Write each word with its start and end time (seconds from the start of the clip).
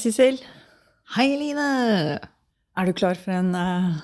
Sissel. 0.00 0.38
Hei, 1.12 1.26
Line! 1.36 2.16
Er 2.78 2.88
du 2.88 2.94
klar 2.96 3.18
for 3.20 3.34
en 3.36 3.50
uh, 3.52 3.98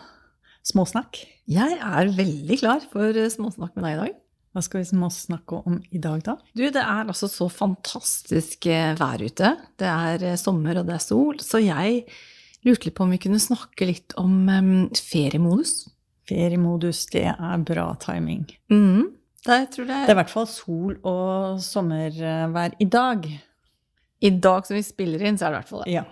småsnakk? 0.66 1.22
Jeg 1.48 1.78
er 1.78 2.10
veldig 2.12 2.58
klar 2.60 2.84
for 2.90 3.16
uh, 3.16 3.28
småsnakk 3.32 3.72
med 3.78 3.86
deg 3.86 3.94
i 3.94 4.00
dag. 4.02 4.18
Hva 4.52 4.64
skal 4.66 4.82
vi 4.82 4.90
småsnakke 4.90 5.62
om 5.70 5.78
i 5.88 6.00
dag, 6.02 6.20
da? 6.26 6.34
Du, 6.52 6.66
det 6.68 6.82
er 6.82 7.08
altså 7.08 7.30
så 7.32 7.48
fantastisk 7.52 8.68
uh, 8.68 8.92
vær 9.00 9.24
ute. 9.24 9.54
Det 9.80 9.88
er 9.88 10.36
sommer, 10.40 10.82
og 10.82 10.90
det 10.90 10.98
er 10.98 11.06
sol. 11.06 11.40
Så 11.40 11.62
jeg 11.64 12.04
lurte 12.66 12.90
litt 12.90 12.98
på 12.98 13.06
om 13.06 13.16
vi 13.16 13.22
kunne 13.22 13.40
snakke 13.40 13.88
litt 13.88 14.16
om 14.20 14.36
um, 14.52 14.70
feriemodus. 15.00 15.86
Feriemodus, 16.28 17.06
det 17.14 17.30
er 17.30 17.64
bra 17.64 17.88
timing. 18.04 18.44
Mm, 18.68 19.14
det, 19.46 19.62
tror 19.72 19.88
jeg... 19.88 19.94
det 19.94 20.12
er 20.12 20.16
i 20.18 20.20
hvert 20.20 20.36
fall 20.36 20.50
sol 20.50 20.96
og 21.06 21.62
sommervær 21.64 22.76
i 22.84 22.92
dag. 22.92 23.30
I 24.24 24.30
dag 24.30 24.66
som 24.66 24.76
vi 24.76 24.84
spiller 24.86 25.22
inn, 25.26 25.36
så 25.38 25.46
er 25.46 25.52
det 25.52 25.56
i 25.56 25.60
hvert 25.60 25.72
fall 25.72 25.84
det. 25.84 25.92
Ja. 25.96 26.04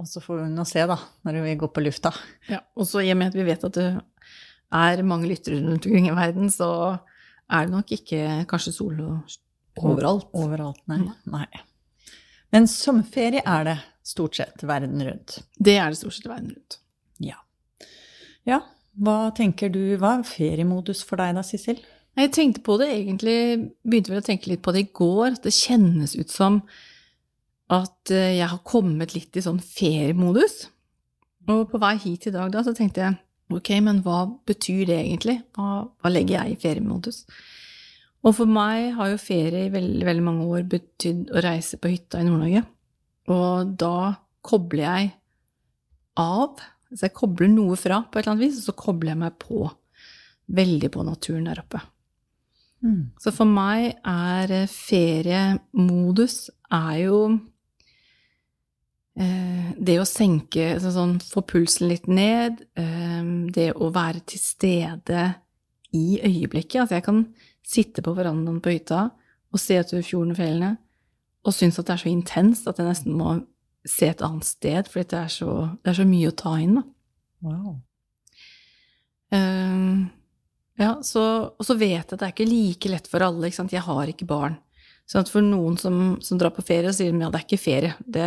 Og 0.00 0.08
så 0.08 0.22
får 0.24 0.38
vi 0.40 0.48
nå 0.54 0.64
se, 0.68 0.84
da, 0.88 0.96
når 1.28 1.42
vi 1.44 1.56
går 1.60 1.72
på 1.76 1.82
lufta. 1.84 2.12
Ja, 2.48 2.62
Og 2.78 2.88
så 2.88 3.02
i 3.04 3.10
og 3.12 3.18
med 3.20 3.32
at 3.32 3.36
vi 3.36 3.44
vet 3.44 3.66
at 3.68 3.76
det 3.76 3.88
er 4.80 5.02
mange 5.04 5.28
lyttere 5.28 5.58
rundt 5.60 5.86
omkring 5.86 6.08
i 6.08 6.16
verden, 6.16 6.48
så 6.52 6.70
er 7.50 7.66
det 7.66 7.74
nok 7.74 7.92
ikke 7.98 8.22
kanskje 8.48 8.72
sol 8.72 9.00
overalt. 9.80 10.30
Overalt, 10.32 10.80
nei. 10.88 11.02
nei. 11.28 11.46
Men 12.54 12.66
sommerferie 12.70 13.42
er 13.44 13.66
det 13.66 13.76
stort 14.06 14.38
sett 14.38 14.64
verden 14.66 15.02
rundt. 15.04 15.40
Det 15.58 15.76
er 15.78 15.90
det 15.90 16.00
stort 16.00 16.16
sett 16.16 16.30
verden 16.30 16.54
rundt. 16.54 16.78
Ja. 17.20 17.38
Ja, 18.48 18.62
hva 18.98 19.30
tenker 19.36 19.70
du, 19.72 19.82
hva 20.00 20.16
er 20.18 20.28
feriemodus 20.28 21.02
for 21.06 21.20
deg 21.20 21.36
da, 21.36 21.44
Sissel? 21.46 21.82
Jeg 22.18 22.32
tenkte 22.34 22.62
på 22.66 22.74
det 22.80 22.88
egentlig, 22.90 23.36
begynte 23.86 24.12
vel 24.12 24.22
å 24.22 24.26
tenke 24.26 24.50
litt 24.50 24.62
på 24.64 24.72
det 24.74 24.86
i 24.86 24.90
går. 24.96 25.36
At 25.36 25.44
det 25.46 25.54
kjennes 25.54 26.16
ut 26.18 26.32
som 26.32 26.62
at 27.70 28.12
eh, 28.14 28.36
jeg 28.40 28.50
har 28.50 28.62
kommet 28.66 29.14
litt 29.14 29.36
i 29.38 29.44
sånn 29.44 29.60
feriemodus. 29.62 30.64
Og 31.50 31.66
på 31.70 31.80
vei 31.82 31.94
hit 32.02 32.28
i 32.28 32.34
dag 32.34 32.50
da, 32.52 32.64
så 32.66 32.74
tenkte 32.76 33.04
jeg 33.04 33.18
ok, 33.50 33.72
men 33.82 34.02
hva 34.04 34.24
betyr 34.46 34.84
det 34.90 34.98
egentlig? 35.00 35.40
Hva, 35.56 35.86
hva 35.88 36.12
legger 36.12 36.40
jeg 36.40 36.54
i 36.54 36.60
feriemodus? 36.60 37.24
Og 38.20 38.34
for 38.36 38.50
meg 38.50 38.90
har 38.98 39.12
jo 39.12 39.20
ferie 39.22 39.66
i 39.66 39.72
veldig, 39.72 40.04
veldig 40.06 40.24
mange 40.26 40.48
år 40.52 40.66
betydd 40.70 41.30
å 41.32 41.42
reise 41.44 41.78
på 41.80 41.90
hytta 41.92 42.20
i 42.20 42.26
Nord-Norge. 42.26 42.62
Og 43.32 43.72
da 43.80 43.94
kobler 44.44 44.84
jeg 44.84 45.12
av. 46.20 46.60
Så 46.92 47.06
jeg 47.06 47.16
kobler 47.16 47.48
noe 47.52 47.78
fra 47.80 48.02
på 48.04 48.18
et 48.18 48.26
eller 48.26 48.34
annet 48.34 48.44
vis, 48.44 48.60
og 48.60 48.68
så 48.68 48.76
kobler 48.76 49.14
jeg 49.14 49.22
meg 49.22 49.38
på. 49.40 49.70
Veldig 50.60 50.90
på 50.92 51.06
naturen 51.06 51.48
der 51.48 51.62
oppe. 51.62 51.80
Mm. 52.84 53.12
Så 53.20 53.32
for 53.36 53.48
meg 53.48 53.94
er 54.08 54.52
eh, 54.56 54.70
feriemodus 54.72 56.48
er 56.72 56.94
jo 57.04 57.18
det 59.20 59.98
å 60.00 60.08
senke 60.08 60.74
altså 60.76 60.92
sånn, 60.94 61.18
Få 61.20 61.42
pulsen 61.44 61.90
litt 61.90 62.06
ned. 62.08 62.62
Eh, 62.78 63.30
det 63.52 63.70
å 63.76 63.90
være 63.92 64.22
til 64.32 64.40
stede 64.40 65.26
i 65.96 66.20
øyeblikket. 66.24 66.82
Altså, 66.82 66.96
jeg 66.96 67.06
kan 67.08 67.24
sitte 67.66 68.04
på 68.04 68.14
verandaen 68.16 68.62
på 68.64 68.72
hytta 68.72 69.08
og 69.50 69.60
se 69.60 69.80
utover 69.80 70.06
fjorden 70.06 70.32
og 70.34 70.38
fjellene 70.38 70.70
og 71.46 71.56
synes 71.56 71.78
at 71.80 71.88
det 71.88 71.94
er 71.94 72.02
så 72.02 72.10
intenst 72.10 72.68
at 72.68 72.80
jeg 72.80 72.88
nesten 72.88 73.16
må 73.16 73.34
se 73.88 74.10
et 74.12 74.22
annet 74.24 74.44
sted, 74.44 74.88
fordi 74.92 75.08
det 75.12 75.20
er 75.22 75.30
så, 75.32 75.52
det 75.80 75.92
er 75.92 75.98
så 76.02 76.06
mye 76.08 76.28
å 76.28 76.36
ta 76.36 76.54
inn. 76.60 76.74
Da. 76.76 76.82
Wow. 77.46 77.70
Uh, 79.32 80.02
ja, 80.80 80.90
så, 81.06 81.22
og 81.54 81.64
så 81.64 81.76
vet 81.80 81.94
jeg 81.94 82.04
at 82.04 82.18
det 82.18 82.26
er 82.26 82.34
ikke 82.34 82.50
like 82.50 82.92
lett 82.92 83.08
for 83.08 83.24
alle. 83.24 83.48
Ikke 83.48 83.60
sant? 83.62 83.72
Jeg 83.72 83.86
har 83.86 84.12
ikke 84.12 84.28
barn. 84.28 84.58
Så 85.10 85.24
for 85.26 85.42
noen 85.42 85.74
som, 85.80 86.20
som 86.22 86.38
drar 86.38 86.52
på 86.54 86.62
ferie, 86.62 86.92
sier 86.94 87.10
de 87.10 87.24
ja, 87.24 87.30
det 87.32 87.40
er 87.40 87.46
ikke 87.48 87.58
ferie. 87.58 87.94
Det, 88.06 88.26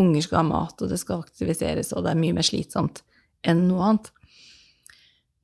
unger 0.00 0.22
skal 0.24 0.40
ha 0.40 0.46
mat, 0.46 0.76
og 0.78 0.90
det 0.90 1.00
skal 1.00 1.24
aktiviseres, 1.24 1.90
og 1.92 2.04
det 2.04 2.12
er 2.12 2.20
mye 2.20 2.36
mer 2.36 2.46
slitsomt 2.46 3.02
enn 3.46 3.64
noe 3.66 3.88
annet. 3.88 4.10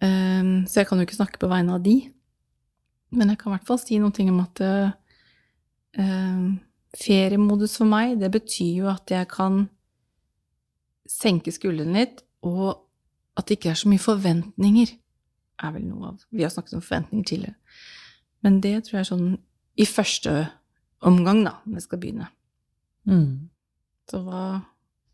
Um, 0.05 0.53
så 0.69 0.83
jeg 0.83 0.89
kan 0.89 1.01
jo 1.01 1.07
ikke 1.07 1.19
snakke 1.19 1.41
på 1.43 1.51
vegne 1.51 1.75
av 1.77 1.83
de. 1.85 1.97
Men 3.17 3.33
jeg 3.33 3.41
kan 3.41 3.51
i 3.51 3.57
hvert 3.57 3.69
fall 3.69 3.81
si 3.81 3.99
noen 3.99 4.15
ting 4.15 4.31
om 4.31 4.43
at 4.45 4.63
uh, 4.63 6.47
feriemodus 6.97 7.79
for 7.81 7.89
meg, 7.89 8.19
det 8.21 8.31
betyr 8.35 8.83
jo 8.85 8.91
at 8.93 9.11
jeg 9.13 9.29
kan 9.33 9.65
senke 11.07 11.55
skuldrene 11.55 11.99
litt, 11.99 12.23
og 12.47 12.77
at 13.37 13.49
det 13.49 13.59
ikke 13.59 13.73
er 13.73 13.81
så 13.81 13.91
mye 13.91 14.03
forventninger, 14.03 14.95
er 15.65 15.73
vel 15.73 15.87
noe 15.89 16.13
av 16.13 16.25
Vi 16.31 16.45
har 16.45 16.53
snakket 16.53 16.77
om 16.77 16.85
forventninger 16.85 17.27
tidligere. 17.27 17.57
Men 18.45 18.61
det 18.61 18.75
tror 18.85 18.99
jeg 18.99 19.05
er 19.07 19.11
sånn 19.11 19.29
i 19.81 19.87
første 19.89 20.33
omgang, 21.01 21.45
da, 21.45 21.59
om 21.67 21.77
jeg 21.77 21.85
skal 21.85 22.01
begynne. 22.03 22.31
Mm. 23.07 23.49
Så 24.11 24.23
hva 24.25 24.47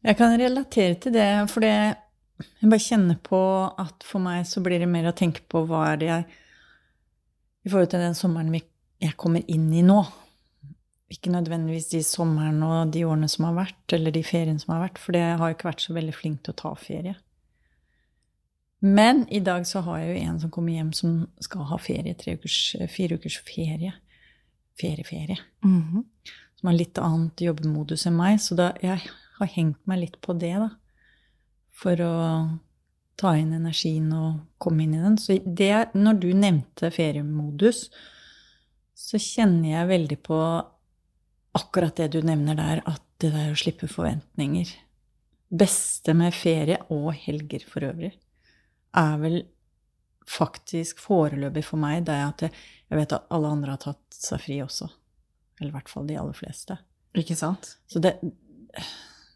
Jeg 0.02 0.16
kan 0.18 0.32
relatere 0.34 0.96
til 0.98 1.12
det, 1.14 1.28
for 1.52 1.62
jeg 1.62 1.94
bare 2.62 2.82
kjenner 2.82 3.18
på 3.22 3.38
at 3.78 4.02
for 4.02 4.22
meg 4.24 4.48
så 4.50 4.62
blir 4.64 4.82
det 4.82 4.88
mer 4.90 5.06
å 5.06 5.14
tenke 5.14 5.44
på 5.46 5.62
hva 5.68 5.84
er 5.92 6.00
det 6.00 6.08
jeg 6.08 6.24
I 7.62 7.70
forhold 7.70 7.92
til 7.92 8.02
den 8.02 8.18
sommeren 8.18 8.56
jeg 9.02 9.14
kommer 9.18 9.44
inn 9.46 9.68
i 9.70 9.84
nå. 9.86 10.00
Ikke 11.12 11.30
nødvendigvis 11.30 11.92
de 11.92 12.00
sommerne 12.02 12.66
og 12.66 12.90
de 12.94 13.04
årene 13.06 13.28
som 13.30 13.46
har 13.46 13.54
vært, 13.60 13.94
eller 13.94 14.14
de 14.14 14.24
feriene 14.26 14.58
som 14.58 14.74
har 14.74 14.88
vært, 14.88 14.98
for 14.98 15.14
jeg 15.14 15.38
har 15.38 15.54
ikke 15.54 15.68
vært 15.68 15.84
så 15.84 15.94
veldig 15.94 16.14
flink 16.16 16.42
til 16.42 16.54
å 16.54 16.60
ta 16.62 16.72
ferie. 16.78 17.14
Men 18.82 19.22
i 19.30 19.38
dag 19.38 19.66
så 19.68 19.84
har 19.86 20.00
jeg 20.00 20.08
jo 20.10 20.22
en 20.26 20.40
som 20.42 20.50
kommer 20.50 20.74
hjem 20.74 20.90
som 20.96 21.18
skal 21.42 21.68
ha 21.70 21.78
ferie. 21.78 22.16
Tre 22.18 22.34
ukers, 22.34 22.56
fire 22.90 23.14
ukers 23.14 23.38
ferie. 23.46 23.92
Ferieferie. 24.80 25.38
Mm 25.64 25.82
-hmm 25.82 26.04
som 26.62 26.68
har 26.68 26.78
litt 26.78 26.98
annet 27.02 27.40
jobbemodus 27.42 28.06
enn 28.06 28.14
meg. 28.14 28.38
Så 28.38 28.54
da, 28.54 28.70
jeg 28.78 29.02
har 29.38 29.48
hengt 29.50 29.80
meg 29.90 30.04
litt 30.04 30.20
på 30.22 30.36
det, 30.38 30.54
da. 30.62 30.68
For 31.74 31.98
å 32.06 32.12
ta 33.18 33.32
inn 33.34 33.50
energien 33.56 34.12
og 34.14 34.44
komme 34.62 34.84
inn 34.84 34.94
i 34.94 35.02
den. 35.02 35.16
Så 35.18 35.40
det, 35.42 35.90
når 35.98 36.20
du 36.22 36.28
nevnte 36.38 36.92
feriemodus, 36.94 37.88
så 38.94 39.18
kjenner 39.18 39.72
jeg 39.72 39.90
veldig 39.90 40.20
på 40.22 40.38
akkurat 41.58 41.98
det 41.98 42.12
du 42.14 42.20
nevner 42.22 42.54
der, 42.60 42.84
at 42.86 43.02
det 43.18 43.32
der 43.34 43.50
å 43.52 43.58
slippe 43.58 43.90
forventninger 43.90 44.70
Beste 45.52 46.14
med 46.16 46.32
ferie, 46.32 46.78
og 46.94 47.10
helger 47.26 47.66
for 47.68 47.84
øvrig, 47.84 48.14
er 48.96 49.18
vel 49.20 49.34
faktisk 50.30 51.00
foreløpig 51.02 51.64
for 51.66 51.80
meg 51.82 52.04
det 52.06 52.14
er 52.14 52.28
at 52.28 52.44
jeg 52.46 52.98
vet 52.98 53.14
at 53.16 53.30
alle 53.32 53.50
andre 53.56 53.74
har 53.74 53.80
tatt 53.80 54.16
seg 54.16 54.42
fri 54.42 54.58
også. 54.64 54.88
Eller 55.60 55.70
i 55.70 55.76
hvert 55.76 55.90
fall 55.90 56.08
de 56.08 56.18
aller 56.20 56.36
fleste. 56.36 56.76
Ikke 57.18 57.36
sant? 57.38 57.74
Så 57.88 58.02
det, 58.02 58.16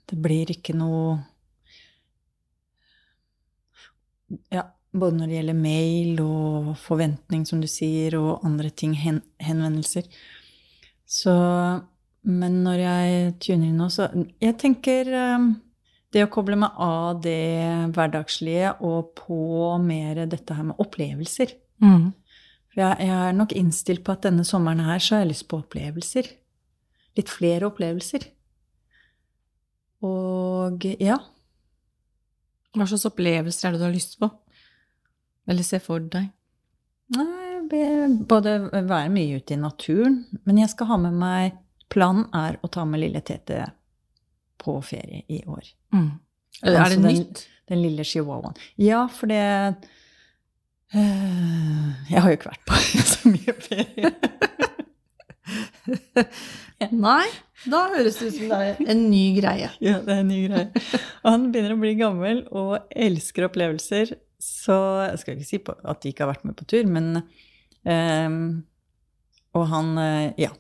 det 0.09 0.19
blir 0.23 0.53
ikke 0.53 0.77
noe 0.77 1.17
Ja, 4.51 4.65
både 4.91 5.21
når 5.21 5.29
det 5.31 5.37
gjelder 5.37 5.59
mail 5.61 6.21
og 6.25 6.73
forventning, 6.83 7.45
som 7.47 7.61
du 7.63 7.69
sier, 7.71 8.17
og 8.19 8.43
andre 8.47 8.73
ting, 8.75 8.97
hen, 8.99 9.23
henvendelser. 9.39 10.09
Så 11.07 11.37
Men 12.27 12.65
når 12.65 12.81
jeg 12.83 13.35
tuner 13.39 13.69
inn 13.69 13.77
nå, 13.79 13.87
så 13.89 14.09
Jeg 14.43 14.57
tenker 14.59 15.07
um, 15.39 15.53
det 16.17 16.25
å 16.25 16.33
koble 16.33 16.57
meg 16.59 16.79
av 16.81 17.21
det 17.25 17.93
hverdagslige 17.95 18.73
og 18.85 19.13
på 19.19 19.41
mer 19.83 20.25
dette 20.25 20.57
her 20.57 20.71
med 20.71 20.81
opplevelser. 20.83 21.53
Mm. 21.85 22.09
For 22.73 22.83
jeg, 22.83 23.07
jeg, 23.07 23.19
er 23.29 23.37
nok 23.37 23.53
innstilt 23.57 24.05
på 24.07 24.15
at 24.17 24.25
denne 24.27 24.47
sommeren 24.49 24.85
her 24.87 25.03
så 25.03 25.17
har 25.17 25.27
jeg 25.27 25.35
lyst 25.35 25.49
på 25.51 25.61
opplevelser. 25.61 26.31
Litt 27.17 27.33
flere 27.33 27.69
opplevelser. 27.69 28.27
Og 30.07 30.89
ja. 31.01 31.21
Hva 32.77 32.89
slags 32.89 33.07
opplevelser 33.09 33.69
er 33.69 33.77
det 33.77 33.81
du 33.81 33.87
har 33.89 33.95
lyst 33.97 34.19
på? 34.21 34.31
Eller 35.47 35.65
ser 35.65 35.85
for 35.85 36.03
deg? 36.03 36.33
Nei, 37.17 37.61
både 38.27 38.57
være 38.73 39.13
mye 39.15 39.39
ute 39.39 39.55
i 39.55 39.61
naturen, 39.61 40.25
men 40.43 40.59
jeg 40.59 40.73
skal 40.73 40.91
ha 40.91 40.99
med 41.07 41.21
meg 41.21 41.63
Planen 41.87 42.25
er 42.35 42.57
å 42.67 42.69
ta 42.73 42.83
med 42.83 42.99
lille 42.99 43.21
Tete 43.23 43.61
på 44.63 44.79
ferie 44.87 45.25
i 45.29 45.43
år. 45.47 45.69
Mm. 45.95 46.11
Er 46.63 46.73
det 46.73 46.81
altså, 46.85 47.03
nytt? 47.05 47.45
Den, 47.45 47.75
den 47.75 47.83
lille 47.85 48.05
chihuahuaen. 48.07 48.57
Ja, 48.81 49.05
for 49.13 49.31
det 49.31 49.43
Eh, 50.95 51.89
jeg 52.13 52.23
har 52.23 52.31
jo 52.31 52.37
ikke 52.39 52.53
vært 52.53 52.67
på 52.69 52.79
så 53.13 53.33
mye 53.33 53.55
ferie. 53.65 54.13
Nei, 57.07 57.27
da 57.67 57.81
høres 57.95 58.19
det 58.21 58.29
ut 58.31 58.37
som 58.37 58.53
det 58.53 58.61
er 58.69 58.93
en 58.93 59.03
ny 59.11 59.25
greie. 59.39 59.71
Ja, 59.83 59.99
det 60.05 60.15
er 60.15 60.23
en 60.23 60.31
ny 60.31 60.39
greie. 60.47 60.69
Og 61.25 61.29
han 61.33 61.49
begynner 61.51 61.75
å 61.75 61.81
bli 61.83 61.95
gammel 61.99 62.45
og 62.55 62.95
elsker 62.95 63.49
opplevelser. 63.49 64.15
Så 64.43 64.77
jeg 65.09 65.19
skal 65.23 65.35
ikke 65.35 65.49
si 65.49 65.61
at 65.65 66.03
de 66.03 66.13
ikke 66.13 66.27
har 66.27 66.35
vært 66.35 66.47
med 66.47 66.59
på 66.59 66.67
tur, 66.69 66.85
men 66.93 67.23
um, 67.89 68.41
Og 69.57 69.65
han 69.73 69.97
eh, 70.03 70.35
Ja. 70.45 70.53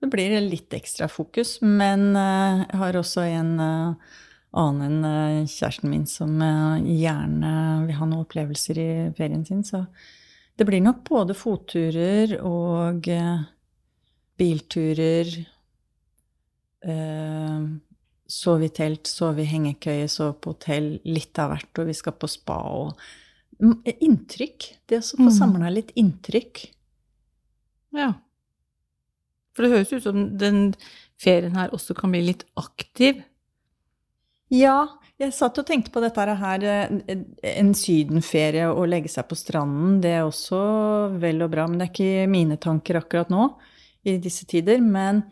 Det 0.00 0.08
blir 0.08 0.32
litt 0.40 0.72
ekstra 0.72 1.08
fokus, 1.12 1.58
men 1.60 2.14
uh, 2.16 2.64
jeg 2.64 2.78
har 2.80 2.96
også 2.96 3.26
en 3.28 3.54
uh, 3.60 4.10
annen 4.56 5.04
enn 5.04 5.04
eh, 5.06 5.48
kjæresten 5.48 5.90
min 5.92 6.06
som 6.10 6.40
eh, 6.42 6.88
gjerne 7.02 7.52
vil 7.86 7.98
ha 8.00 8.08
noen 8.08 8.24
opplevelser 8.24 8.80
i 8.82 8.90
ferien 9.18 9.44
sin. 9.46 9.62
Så 9.66 9.84
det 10.58 10.66
blir 10.68 10.82
nok 10.84 11.04
både 11.08 11.36
fotturer 11.38 12.36
og 12.42 13.08
eh, 13.08 13.46
bilturer. 14.40 15.32
sove 18.30 18.64
i 18.64 18.72
telt, 18.72 19.06
sove 19.06 19.42
i 19.42 19.50
hengekøye, 19.50 20.06
sove 20.08 20.32
på 20.40 20.54
hotell, 20.54 20.94
litt 21.04 21.38
av 21.38 21.50
hvert, 21.52 21.80
og 21.82 21.90
vi 21.90 21.96
skal 21.98 22.14
på 22.16 22.30
spa 22.30 22.56
og 22.72 23.02
Inntrykk. 23.60 24.64
Det 24.88 25.02
å 25.02 25.18
få 25.18 25.26
Mm. 25.26 25.34
samla 25.36 25.68
litt 25.68 25.90
inntrykk. 25.92 26.62
Ja. 27.92 28.14
For 29.54 29.66
det 29.66 29.72
høres 29.74 29.92
ut 29.92 30.06
som 30.06 30.24
den 30.38 30.70
ferien 31.20 31.56
her 31.58 31.74
også 31.76 31.96
kan 31.98 32.12
bli 32.14 32.22
litt 32.30 32.46
aktiv. 32.60 33.20
Ja, 34.50 34.88
jeg 35.20 35.34
satt 35.36 35.58
og 35.60 35.66
tenkte 35.68 35.92
på 35.94 36.00
dette 36.02 36.24
her, 36.40 36.64
eh, 36.64 37.18
en 37.52 37.74
sydenferie 37.76 38.70
og 38.70 38.88
legge 38.88 39.10
seg 39.12 39.28
på 39.28 39.36
stranden, 39.38 40.00
det 40.02 40.14
er 40.16 40.24
også 40.24 40.62
vel 41.20 41.44
og 41.44 41.52
bra, 41.52 41.66
men 41.68 41.78
det 41.78 41.86
er 41.86 41.92
ikke 41.92 42.30
mine 42.32 42.56
tanker 42.56 42.98
akkurat 42.98 43.30
nå, 43.30 43.50
i 44.02 44.16
disse 44.16 44.48
tider. 44.48 44.80
Men, 44.80 45.22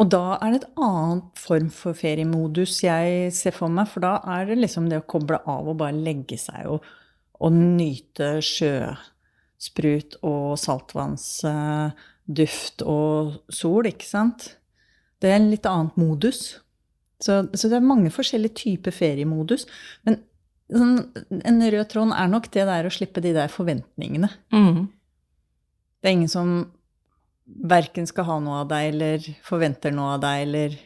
og 0.00 0.08
da 0.10 0.38
er 0.40 0.54
det 0.54 0.62
et 0.62 0.80
annet 0.82 1.38
form 1.38 1.68
for 1.70 1.94
feriemodus 1.94 2.80
jeg 2.82 3.30
ser 3.36 3.54
for 3.54 3.68
meg, 3.68 3.90
for 3.92 4.00
da 4.02 4.16
er 4.38 4.48
det 4.48 4.58
liksom 4.62 4.88
det 4.90 5.02
å 5.02 5.06
koble 5.06 5.38
av 5.44 5.68
og 5.68 5.78
bare 5.84 5.94
legge 5.94 6.40
seg 6.40 6.66
og, 6.72 6.88
og 7.38 7.52
nyte 7.52 8.38
sjøsprut 8.42 10.18
og 10.24 10.56
saltvannsduft 12.24 12.82
og 12.86 13.52
sol, 13.52 13.86
ikke 13.86 14.06
sant? 14.06 14.56
Det 15.20 15.30
er 15.30 15.36
en 15.36 15.50
litt 15.50 15.66
annet 15.66 15.96
modus. 15.96 16.60
Så, 17.20 17.48
så 17.54 17.68
det 17.68 17.76
er 17.76 17.84
mange 17.84 18.10
forskjellige 18.10 18.54
typer 18.54 18.92
feriemodus. 18.92 19.66
Men 20.04 20.18
sånn, 20.70 21.12
en 21.44 21.62
rød 21.62 21.88
tråd 21.88 22.12
er 22.12 22.28
nok 22.28 22.50
det 22.52 22.66
der 22.66 22.86
å 22.86 22.92
slippe 22.92 23.20
de 23.20 23.32
der 23.32 23.48
forventningene. 23.48 24.28
Mm. 24.52 24.88
Det 26.00 26.08
er 26.08 26.12
ingen 26.12 26.28
som 26.28 26.70
verken 27.44 28.06
skal 28.06 28.24
ha 28.24 28.40
noe 28.40 28.62
av 28.62 28.68
deg 28.68 28.90
eller 28.94 29.30
forventer 29.44 29.92
noe 29.92 30.16
av 30.16 30.20
deg, 30.24 30.48
eller 30.48 30.76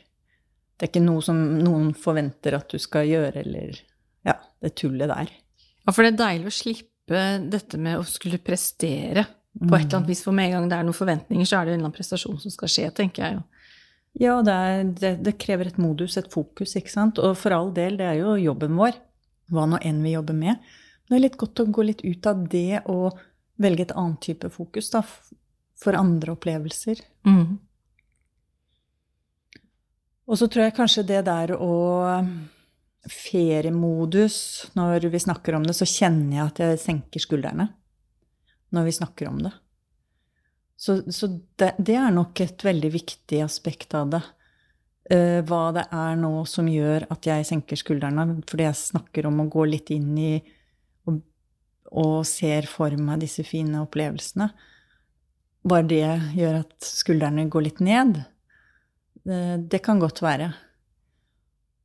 Det 0.79 0.87
er 0.87 0.90
ikke 0.93 1.02
noe 1.02 1.23
som 1.26 1.38
noen 1.58 1.88
forventer 1.94 2.55
at 2.55 2.70
du 2.70 2.79
skal 2.79 3.06
gjøre, 3.06 3.43
eller 3.43 3.81
Ja, 4.26 4.37
det 4.62 4.76
tullet 4.79 5.11
der. 5.11 5.31
Ja, 5.82 5.90
for 5.90 6.05
det 6.05 6.12
er 6.12 6.20
deilig 6.20 6.46
å 6.46 6.55
slippe 6.55 7.23
dette 7.50 7.79
med 7.82 7.99
å 7.99 8.05
skulle 8.06 8.38
prestere 8.38 9.25
på 9.58 9.75
et 9.75 9.84
eller 9.84 10.00
annet 10.00 10.10
vis. 10.12 10.25
For 10.25 10.37
med 10.37 10.49
en 10.49 10.56
gang 10.56 10.69
det 10.70 10.78
er 10.78 10.87
noen 10.87 10.96
forventninger, 10.96 11.49
så 11.49 11.58
er 11.58 11.66
det 11.66 11.72
en 11.72 11.78
eller 11.78 11.88
annen 11.88 11.96
prestasjon 11.96 12.40
som 12.43 12.55
skal 12.55 12.72
skje, 12.72 12.90
tenker 12.94 13.25
jeg 13.25 13.38
jo. 13.38 13.44
Ja, 14.19 14.34
det, 14.43 14.55
er, 14.55 14.84
det, 14.99 15.12
det 15.26 15.37
krever 15.38 15.70
et 15.70 15.78
modus, 15.78 16.16
et 16.19 16.31
fokus, 16.32 16.75
ikke 16.78 16.93
sant. 16.93 17.20
Og 17.22 17.37
for 17.38 17.55
all 17.55 17.72
del, 17.75 17.99
det 18.00 18.06
er 18.08 18.20
jo 18.22 18.34
jobben 18.40 18.78
vår, 18.78 18.99
hva 19.55 19.66
nå 19.70 19.81
enn 19.87 20.02
vi 20.05 20.14
jobber 20.16 20.37
med. 20.38 20.70
Det 21.08 21.16
er 21.16 21.25
litt 21.25 21.38
godt 21.40 21.62
å 21.62 21.69
gå 21.72 21.87
litt 21.87 22.05
ut 22.05 22.26
av 22.28 22.43
det 22.50 22.82
og 22.90 23.19
velge 23.62 23.87
et 23.87 23.96
annet 23.96 24.20
type 24.25 24.50
fokus, 24.55 24.90
da, 24.94 25.02
for 25.78 25.99
andre 25.99 26.34
opplevelser. 26.34 27.02
Mm. 27.28 27.58
Og 30.28 30.38
så 30.38 30.49
tror 30.50 30.66
jeg 30.66 30.76
kanskje 30.76 31.06
det 31.08 31.25
der 31.28 31.54
å 31.56 31.75
Feriemodus, 33.08 34.69
når 34.76 35.06
vi 35.08 35.20
snakker 35.22 35.56
om 35.56 35.64
det, 35.64 35.72
så 35.78 35.87
kjenner 35.88 36.34
jeg 36.37 36.44
at 36.44 36.58
jeg 36.64 36.81
senker 36.82 37.22
skuldrene 37.22 37.70
når 38.74 38.88
vi 38.88 38.96
snakker 38.98 39.28
om 39.30 39.40
det. 39.42 39.52
Så, 40.78 41.12
så 41.12 41.26
det, 41.58 41.72
det 41.78 41.96
er 41.98 42.12
nok 42.14 42.40
et 42.40 42.62
veldig 42.64 42.90
viktig 42.94 43.40
aspekt 43.42 43.96
av 43.98 44.12
det. 44.14 44.22
Uh, 45.08 45.40
hva 45.48 45.72
det 45.74 45.86
er 45.94 46.18
nå 46.20 46.32
som 46.46 46.68
gjør 46.70 47.08
at 47.10 47.26
jeg 47.26 47.48
senker 47.48 47.80
skuldrene. 47.80 48.40
Fordi 48.46 48.68
jeg 48.68 48.80
snakker 48.82 49.26
om 49.26 49.42
å 49.42 49.48
gå 49.50 49.66
litt 49.66 49.90
inn 49.94 50.12
i 50.20 50.32
og, 51.08 51.22
og 51.90 52.20
ser 52.28 52.68
for 52.70 52.94
meg 53.00 53.24
disse 53.24 53.42
fine 53.48 53.82
opplevelsene. 53.82 54.50
Bare 55.68 55.88
det 55.90 56.04
gjør 56.38 56.60
at 56.60 56.76
skuldrene 56.86 57.48
går 57.50 57.66
litt 57.66 57.82
ned. 57.82 58.22
Uh, 59.26 59.56
det 59.58 59.82
kan 59.82 59.98
godt 60.02 60.22
være. 60.22 60.52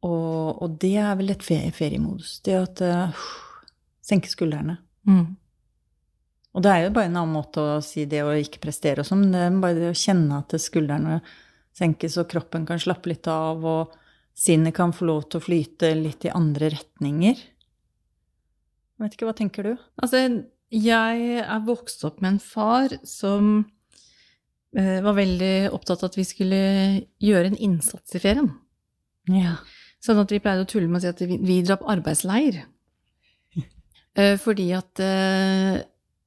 Og, 0.03 0.61
og 0.61 0.77
det 0.83 0.97
er 0.99 1.15
vel 1.17 1.33
et 1.33 1.47
feriemodus. 1.47 2.37
Det 2.45 2.59
at 2.59 2.83
uh, 2.85 3.25
Senke 4.03 4.27
skuldrene. 4.27 4.77
Mm. 5.07 5.35
Og 6.53 6.61
det 6.61 6.69
er 6.69 6.83
jo 6.83 6.93
bare 6.93 7.09
en 7.09 7.17
annen 7.17 7.33
måte 7.33 7.61
å 7.61 7.81
si 7.81 8.05
det 8.09 8.21
å 8.21 8.33
ikke 8.37 8.61
prestere 8.61 9.01
og 9.01 9.09
sånn. 9.09 9.25
Bare 9.61 9.77
det 9.79 9.89
å 9.89 9.97
kjenne 9.97 10.43
at 10.43 10.53
skuldrene 10.61 11.19
senkes, 11.73 12.19
og 12.21 12.29
kroppen 12.29 12.67
kan 12.69 12.81
slappe 12.81 13.09
litt 13.09 13.27
av, 13.31 13.63
og 13.65 13.95
sinnet 14.37 14.75
kan 14.77 14.93
få 14.93 15.07
lov 15.09 15.25
til 15.27 15.41
å 15.41 15.45
flyte 15.47 15.93
litt 15.97 16.27
i 16.27 16.33
andre 16.33 16.69
retninger. 16.75 17.41
Jeg 18.93 19.01
vet 19.01 19.15
ikke, 19.17 19.29
hva 19.29 19.37
tenker 19.37 19.65
du? 19.65 19.71
Altså, 19.97 20.21
jeg 20.73 21.39
er 21.41 21.65
vokst 21.65 22.05
opp 22.05 22.21
med 22.21 22.35
en 22.35 22.43
far 22.43 22.93
som 23.05 23.55
eh, 24.77 24.99
var 25.05 25.17
veldig 25.17 25.71
opptatt 25.73 26.05
av 26.05 26.11
at 26.11 26.19
vi 26.19 26.27
skulle 26.27 26.59
gjøre 27.21 27.51
en 27.51 27.57
innsats 27.57 28.13
i 28.13 28.21
ferien. 28.21 28.51
Ja. 29.29 29.57
Sånn 30.03 30.21
at 30.21 30.33
vi 30.33 30.41
pleide 30.43 30.65
å 30.65 30.69
tulle 30.69 30.89
med 30.91 31.01
å 31.01 31.05
si 31.05 31.11
at 31.11 31.21
vi, 31.23 31.61
drar 31.65 31.81
på 31.81 31.89
arbeidsleir. 31.93 32.63
Eh, 34.13 34.35
fordi 34.37 34.67
at 34.77 34.99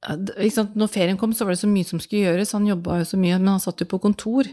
Når 0.05 0.91
ferien 0.93 1.17
kom, 1.17 1.33
så 1.33 1.45
var 1.45 1.55
det 1.55 1.63
så 1.63 1.69
mye 1.69 1.87
som 1.87 2.01
skulle 2.01 2.27
gjøres. 2.27 2.53
Han 2.53 2.67
jobba 2.69 2.99
jo 3.01 3.07
så 3.09 3.19
mye, 3.19 3.39
men 3.41 3.55
han 3.55 3.63
satt 3.63 3.81
jo 3.81 3.89
på 3.89 4.01
kontor. 4.03 4.49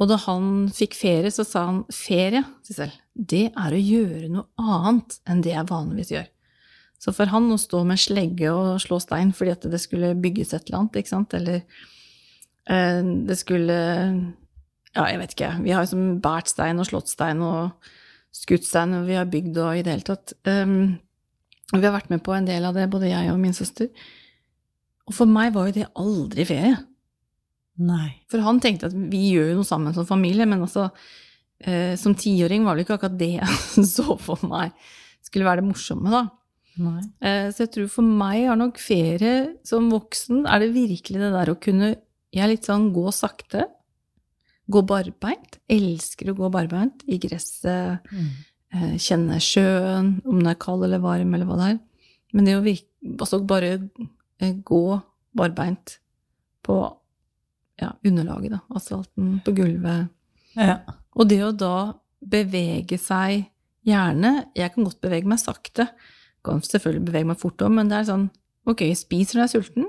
Og 0.00 0.08
da 0.08 0.16
han 0.24 0.70
fikk 0.72 0.96
ferie, 0.96 1.30
så 1.30 1.44
sa 1.46 1.66
han 1.68 1.82
ferie, 1.92 2.40
Sissel, 2.64 2.94
det 3.12 3.50
er 3.50 3.74
å 3.74 3.80
gjøre 3.80 4.30
noe 4.32 4.46
annet 4.56 5.18
enn 5.28 5.42
det 5.44 5.52
jeg 5.52 5.68
vanligvis 5.68 6.12
gjør. 6.14 6.30
Så 7.02 7.12
for 7.16 7.30
han 7.32 7.50
å 7.50 7.58
stå 7.58 7.82
med 7.86 8.00
slegge 8.00 8.52
og 8.54 8.78
slå 8.82 9.00
stein 9.02 9.32
fordi 9.34 9.56
at 9.56 9.64
det 9.70 9.80
skulle 9.82 10.14
bygges 10.22 10.54
et 10.54 10.68
eller 10.68 10.80
annet, 10.80 11.00
ikke 11.00 11.10
sant, 11.10 11.34
eller 11.34 11.58
eh, 12.70 13.02
det 13.28 13.38
skulle 13.40 13.78
Ja, 14.92 15.06
jeg 15.08 15.18
vet 15.22 15.34
ikke. 15.34 15.50
Vi 15.64 15.72
har 15.72 15.84
jo 15.84 15.92
som 15.94 16.08
båret 16.22 16.50
stein 16.52 16.80
og 16.80 16.88
slått 16.88 17.10
stein 17.10 17.42
og 17.42 17.92
skutt 18.32 18.66
stein, 18.66 18.94
og 18.96 19.06
vi 19.08 19.16
har 19.18 19.28
bygd 19.28 19.56
og 19.60 19.76
i 19.76 19.84
det 19.84 19.94
hele 19.94 20.06
tatt. 20.06 20.34
Um, 20.48 20.98
vi 21.72 21.84
har 21.84 21.94
vært 21.94 22.10
med 22.12 22.22
på 22.24 22.34
en 22.36 22.48
del 22.48 22.64
av 22.68 22.76
det, 22.76 22.90
både 22.92 23.10
jeg 23.10 23.32
og 23.32 23.40
min 23.40 23.56
søster. 23.56 23.88
Og 25.10 25.16
for 25.16 25.30
meg 25.30 25.52
var 25.54 25.68
jo 25.68 25.76
det 25.80 25.90
aldri 25.98 26.46
ferie. 26.48 26.76
Nei. 27.82 28.08
For 28.30 28.44
han 28.44 28.60
tenkte 28.62 28.90
at 28.90 28.94
vi 28.94 29.32
gjør 29.32 29.52
jo 29.52 29.58
noe 29.60 29.68
sammen 29.68 29.94
som 29.96 30.06
familie, 30.08 30.46
men 30.48 30.62
altså 30.64 30.88
eh, 31.64 31.94
som 31.98 32.14
tiåring 32.18 32.66
var 32.66 32.76
det 32.76 32.86
ikke 32.86 32.98
akkurat 32.98 33.18
det 33.18 33.32
jeg 33.38 33.86
så 33.94 34.16
for 34.20 34.42
meg 34.46 34.74
skulle 35.24 35.46
være 35.48 35.62
det 35.62 35.70
morsomme, 35.70 36.12
da. 36.12 36.26
Eh, 37.20 37.48
så 37.52 37.66
jeg 37.66 37.72
tror 37.74 37.90
for 37.92 38.14
meg 38.22 38.46
har 38.48 38.58
nok 38.58 38.80
ferie 38.80 39.34
som 39.68 39.90
voksen 39.92 40.46
er 40.48 40.62
det 40.62 40.72
virkelig 40.72 41.20
det 41.20 41.32
der 41.34 41.52
å 41.52 41.58
kunne 41.60 41.90
Jeg 42.32 42.40
er 42.46 42.48
litt 42.48 42.64
sånn 42.64 42.86
gå 42.94 43.10
sakte. 43.12 43.66
Gå 44.72 44.80
barbeint. 44.88 45.58
Elsker 45.68 46.30
å 46.32 46.36
gå 46.38 46.48
barbeint 46.54 47.02
i 47.04 47.18
gresset. 47.20 48.00
Mm. 48.08 48.30
eh, 48.72 48.94
Kjenne 48.96 49.36
sjøen, 49.36 50.14
om 50.24 50.38
den 50.38 50.48
er 50.48 50.56
kald 50.56 50.86
eller 50.86 51.02
varm, 51.04 51.34
eller 51.36 51.44
hva 51.44 51.58
det 51.60 51.66
er. 51.74 51.76
Men 52.32 52.48
det 52.48 52.54
å 52.56 52.64
virke, 52.64 52.88
altså 53.18 53.42
bare 53.44 53.74
gå 54.66 55.00
barbeint 55.36 55.96
på 56.62 56.76
ja, 57.80 57.92
underlaget, 58.06 58.52
da. 58.54 58.60
Asfalten, 58.76 59.38
på 59.44 59.54
gulvet. 59.56 60.10
Ja. 60.54 60.76
Og 61.16 61.28
det 61.30 61.40
å 61.46 61.52
da 61.56 61.74
bevege 62.22 62.98
seg 63.00 63.48
gjerne 63.82 64.44
Jeg 64.54 64.70
kan 64.74 64.84
godt 64.86 65.00
bevege 65.02 65.26
meg 65.26 65.40
sakte. 65.42 65.88
Kan 66.44 66.60
selvfølgelig 66.62 67.06
bevege 67.08 67.28
meg 67.32 67.40
fort 67.40 67.64
òg, 67.64 67.72
men 67.74 67.88
det 67.90 67.96
er 67.98 68.08
sånn 68.12 68.28
Ok, 68.68 68.84
spiser 68.94 69.38
når 69.38 69.42
jeg 69.42 69.48
er 69.48 69.52
sulten. 69.56 69.88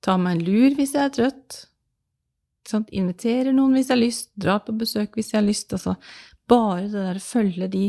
Ta 0.00 0.14
meg 0.16 0.38
en 0.38 0.46
lur 0.46 0.76
hvis 0.78 0.94
jeg 0.96 1.04
er 1.04 1.12
trøtt. 1.12 1.58
Sånn. 2.68 2.86
Inviterer 2.88 3.52
noen 3.52 3.74
hvis 3.76 3.90
jeg 3.90 3.96
har 3.98 4.00
lyst. 4.00 4.30
Drar 4.40 4.62
på 4.64 4.72
besøk 4.80 5.18
hvis 5.18 5.34
jeg 5.34 5.42
har 5.42 5.44
lyst. 5.44 5.74
Altså, 5.76 5.92
bare 6.48 6.86
det 6.86 6.94
der 6.96 7.20
å 7.20 7.24
følge 7.26 7.68
de 7.68 7.84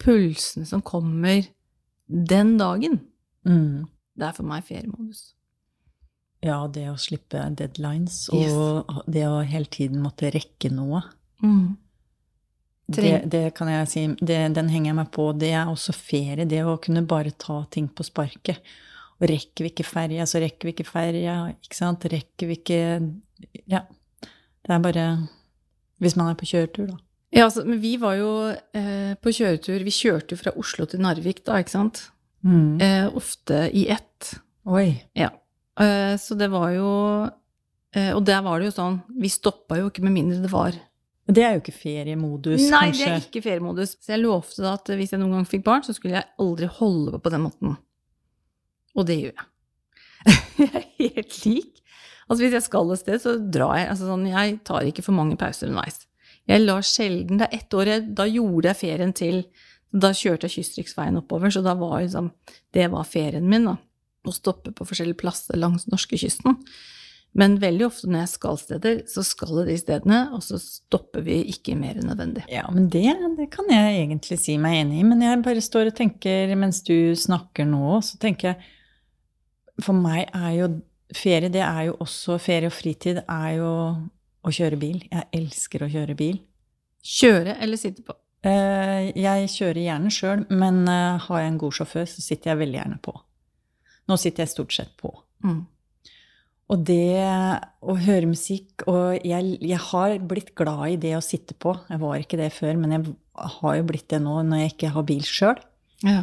pulsene 0.00 0.68
som 0.70 0.84
kommer 0.86 1.48
den 2.06 2.56
dagen, 2.60 3.00
Mm. 3.40 3.86
Det 4.20 4.28
er 4.28 4.36
for 4.36 4.46
meg 4.48 4.64
feriemodus. 4.68 5.30
ja, 6.44 6.58
det 6.72 6.86
å 6.88 6.96
slippe 7.00 7.42
deadlines, 7.56 8.22
Yes. 8.32 8.52
og 8.52 9.02
det 9.10 9.26
å 9.28 9.40
hele 9.44 9.66
tiden 9.68 10.00
måtte 10.04 10.30
rekke 10.32 10.70
noe. 10.72 11.02
Mm. 11.42 11.76
Det, 12.90 13.10
det 13.30 13.42
kan 13.54 13.68
jeg 13.70 13.88
si, 13.88 14.00
det, 14.18 14.38
den 14.56 14.68
henger 14.72 14.90
jeg 14.90 14.96
meg 14.98 15.10
på. 15.14 15.28
Det 15.38 15.52
er 15.54 15.68
også 15.70 15.92
ferie. 15.94 16.46
Det 16.48 16.62
å 16.66 16.78
kunne 16.82 17.04
bare 17.06 17.30
ta 17.38 17.60
ting 17.70 17.86
på 17.88 18.02
sparket. 18.02 18.58
Og 19.20 19.28
rekker 19.30 19.66
vi 19.66 19.70
ikke 19.70 19.84
ferja, 19.86 20.24
så 20.26 20.40
rekker 20.42 20.66
vi 20.66 20.72
ikke 20.74 20.88
ferja. 20.88 21.36
Ikke 21.52 21.76
sant? 21.78 22.06
Rekker 22.10 22.48
vi 22.50 22.56
ikke 22.58 22.80
Ja. 23.70 23.84
Det 24.60 24.74
er 24.74 24.82
bare 24.84 25.04
Hvis 26.00 26.16
man 26.16 26.32
er 26.32 26.34
på 26.40 26.48
kjøretur, 26.48 26.88
da. 26.90 26.96
Ja, 27.32 27.44
altså, 27.46 27.62
men 27.64 27.78
vi 27.80 27.94
var 28.00 28.16
jo 28.18 28.30
eh, 28.74 29.14
på 29.22 29.30
kjøretur 29.36 29.84
Vi 29.86 29.92
kjørte 29.94 30.34
jo 30.34 30.40
fra 30.40 30.52
Oslo 30.58 30.86
til 30.90 31.00
Narvik, 31.04 31.44
da, 31.46 31.60
ikke 31.62 31.70
sant? 31.76 32.08
Eh, 32.42 33.06
ofte 33.14 33.68
i 33.76 33.86
ett. 33.92 34.09
Oi. 34.70 34.94
Ja. 35.18 35.30
Eh, 35.80 36.14
så 36.20 36.36
det 36.38 36.50
var 36.52 36.70
jo 36.74 36.90
eh, 37.96 38.12
Og 38.14 38.22
der 38.26 38.42
var 38.44 38.60
det 38.60 38.68
jo 38.68 38.74
sånn 38.74 38.98
Vi 39.22 39.30
stoppa 39.32 39.78
jo 39.80 39.88
ikke 39.90 40.04
med 40.04 40.14
mindre 40.14 40.42
det 40.44 40.50
var 40.52 40.76
Det 41.30 41.44
er 41.46 41.56
jo 41.56 41.62
ikke 41.62 41.74
feriemodus, 41.74 42.66
Nei, 42.70 42.90
kanskje. 42.90 43.06
det 43.06 43.14
er 43.14 43.24
ikke 43.24 43.42
feriemodus. 43.44 43.94
Så 44.02 44.14
jeg 44.14 44.22
lovte 44.22 44.64
da 44.64 44.74
at 44.78 44.92
hvis 44.98 45.14
jeg 45.14 45.22
noen 45.22 45.38
gang 45.38 45.48
fikk 45.48 45.62
barn, 45.66 45.84
så 45.86 45.94
skulle 45.94 46.18
jeg 46.18 46.26
aldri 46.42 46.66
holde 46.80 47.14
på 47.14 47.20
på 47.22 47.32
den 47.34 47.44
måten. 47.44 47.76
Og 48.98 49.06
det 49.06 49.18
gjør 49.20 49.36
jeg. 49.38 49.46
jeg 50.60 50.70
er 50.74 50.88
helt 50.98 51.36
lik. 51.46 51.82
Altså 52.26 52.40
hvis 52.42 52.56
jeg 52.58 52.66
skal 52.66 52.90
et 52.94 53.02
sted, 53.02 53.22
så 53.22 53.36
drar 53.38 53.76
jeg. 53.78 53.88
Altså 53.92 54.08
sånn, 54.10 54.26
jeg 54.26 54.58
tar 54.66 54.86
ikke 54.90 55.04
for 55.06 55.14
mange 55.16 55.38
pauser 55.38 55.70
underveis. 55.70 56.02
Jeg 56.50 56.64
lar 56.64 56.82
sjelden 56.86 57.38
Det 57.38 57.46
er 57.46 57.60
ett 57.60 57.74
år 57.76 57.90
jeg 57.90 58.04
Da 58.16 58.24
gjorde 58.26 58.70
jeg 58.70 58.78
ferien 58.80 59.12
til 59.14 59.42
Da 59.92 60.08
kjørte 60.16 60.48
jeg 60.48 60.54
Kystriksveien 60.56 61.18
oppover, 61.20 61.52
så 61.52 61.62
da 61.62 61.76
var 61.78 62.00
liksom 62.00 62.30
Det 62.74 62.86
var 62.90 63.06
ferien 63.06 63.46
min, 63.46 63.68
da. 63.68 63.76
Å 64.28 64.32
stoppe 64.36 64.72
på 64.76 64.84
forskjellige 64.84 65.20
plasser 65.22 65.56
langs 65.60 65.86
norskekysten. 65.88 66.58
Men 67.38 67.54
veldig 67.62 67.84
ofte 67.86 68.08
når 68.10 68.24
jeg 68.24 68.30
skal 68.32 68.56
steder, 68.58 68.96
så 69.06 69.22
skal 69.22 69.60
jeg 69.60 69.68
de 69.68 69.76
stedene, 69.78 70.18
og 70.34 70.42
så 70.42 70.58
stopper 70.58 71.22
vi 71.22 71.36
ikke 71.52 71.76
mer 71.78 72.00
enn 72.00 72.08
nødvendig. 72.10 72.42
Ja, 72.50 72.64
men 72.74 72.88
det, 72.90 73.04
det 73.38 73.46
kan 73.54 73.70
jeg 73.70 74.00
egentlig 74.00 74.40
si 74.42 74.56
meg 74.58 74.80
enig 74.80 74.98
i. 75.00 75.06
Men 75.06 75.22
jeg 75.22 75.42
bare 75.46 75.62
står 75.62 75.92
og 75.92 75.96
tenker 76.00 76.50
mens 76.58 76.82
du 76.86 77.14
snakker 77.16 77.68
nå, 77.70 78.00
så 78.02 78.18
tenker 78.22 78.52
jeg 78.52 78.70
For 79.80 79.96
meg 79.96 80.26
er 80.36 80.50
jo 80.58 80.66
ferie, 81.16 81.48
det 81.54 81.62
er 81.64 81.86
jo 81.88 81.94
også 82.02 82.36
Ferie 82.42 82.68
og 82.68 82.74
fritid 82.76 83.22
er 83.22 83.52
jo 83.56 83.70
å 84.40 84.52
kjøre 84.52 84.76
bil. 84.80 84.98
Jeg 85.06 85.28
elsker 85.36 85.86
å 85.86 85.90
kjøre 85.92 86.18
bil. 86.18 86.42
Kjøre 87.06 87.54
eller 87.62 87.80
sitte 87.80 88.02
på? 88.04 88.14
Eh, 88.44 89.10
Jeg 89.16 89.48
kjører 89.54 89.80
gjerne 89.86 90.12
sjøl, 90.12 90.44
men 90.50 90.82
eh, 90.88 91.18
har 91.28 91.42
jeg 91.44 91.50
en 91.54 91.58
god 91.62 91.76
sjåfør, 91.78 92.06
så 92.08 92.22
sitter 92.24 92.52
jeg 92.52 92.60
veldig 92.66 92.78
gjerne 92.82 93.00
på. 93.04 93.14
Nå 94.08 94.16
sitter 94.20 94.44
jeg 94.44 94.52
stort 94.54 94.74
sett 94.74 94.94
på. 95.00 95.12
Mm. 95.44 95.60
Og 96.70 96.82
det 96.86 97.26
å 97.82 97.94
høre 97.98 98.28
musikk 98.30 98.84
Og 98.84 99.24
jeg, 99.26 99.54
jeg 99.64 99.78
har 99.88 100.12
blitt 100.30 100.52
glad 100.58 100.92
i 100.92 100.98
det 101.02 101.16
å 101.18 101.24
sitte 101.24 101.56
på. 101.58 101.74
Jeg 101.90 101.98
var 102.02 102.20
ikke 102.20 102.38
det 102.38 102.52
før, 102.54 102.76
men 102.78 102.94
jeg 102.94 103.14
har 103.60 103.78
jo 103.78 103.86
blitt 103.88 104.08
det 104.12 104.20
nå 104.22 104.36
når 104.46 104.64
jeg 104.64 104.74
ikke 104.74 104.92
har 104.94 105.06
bil 105.08 105.24
sjøl. 105.26 105.62
Ja. 106.06 106.22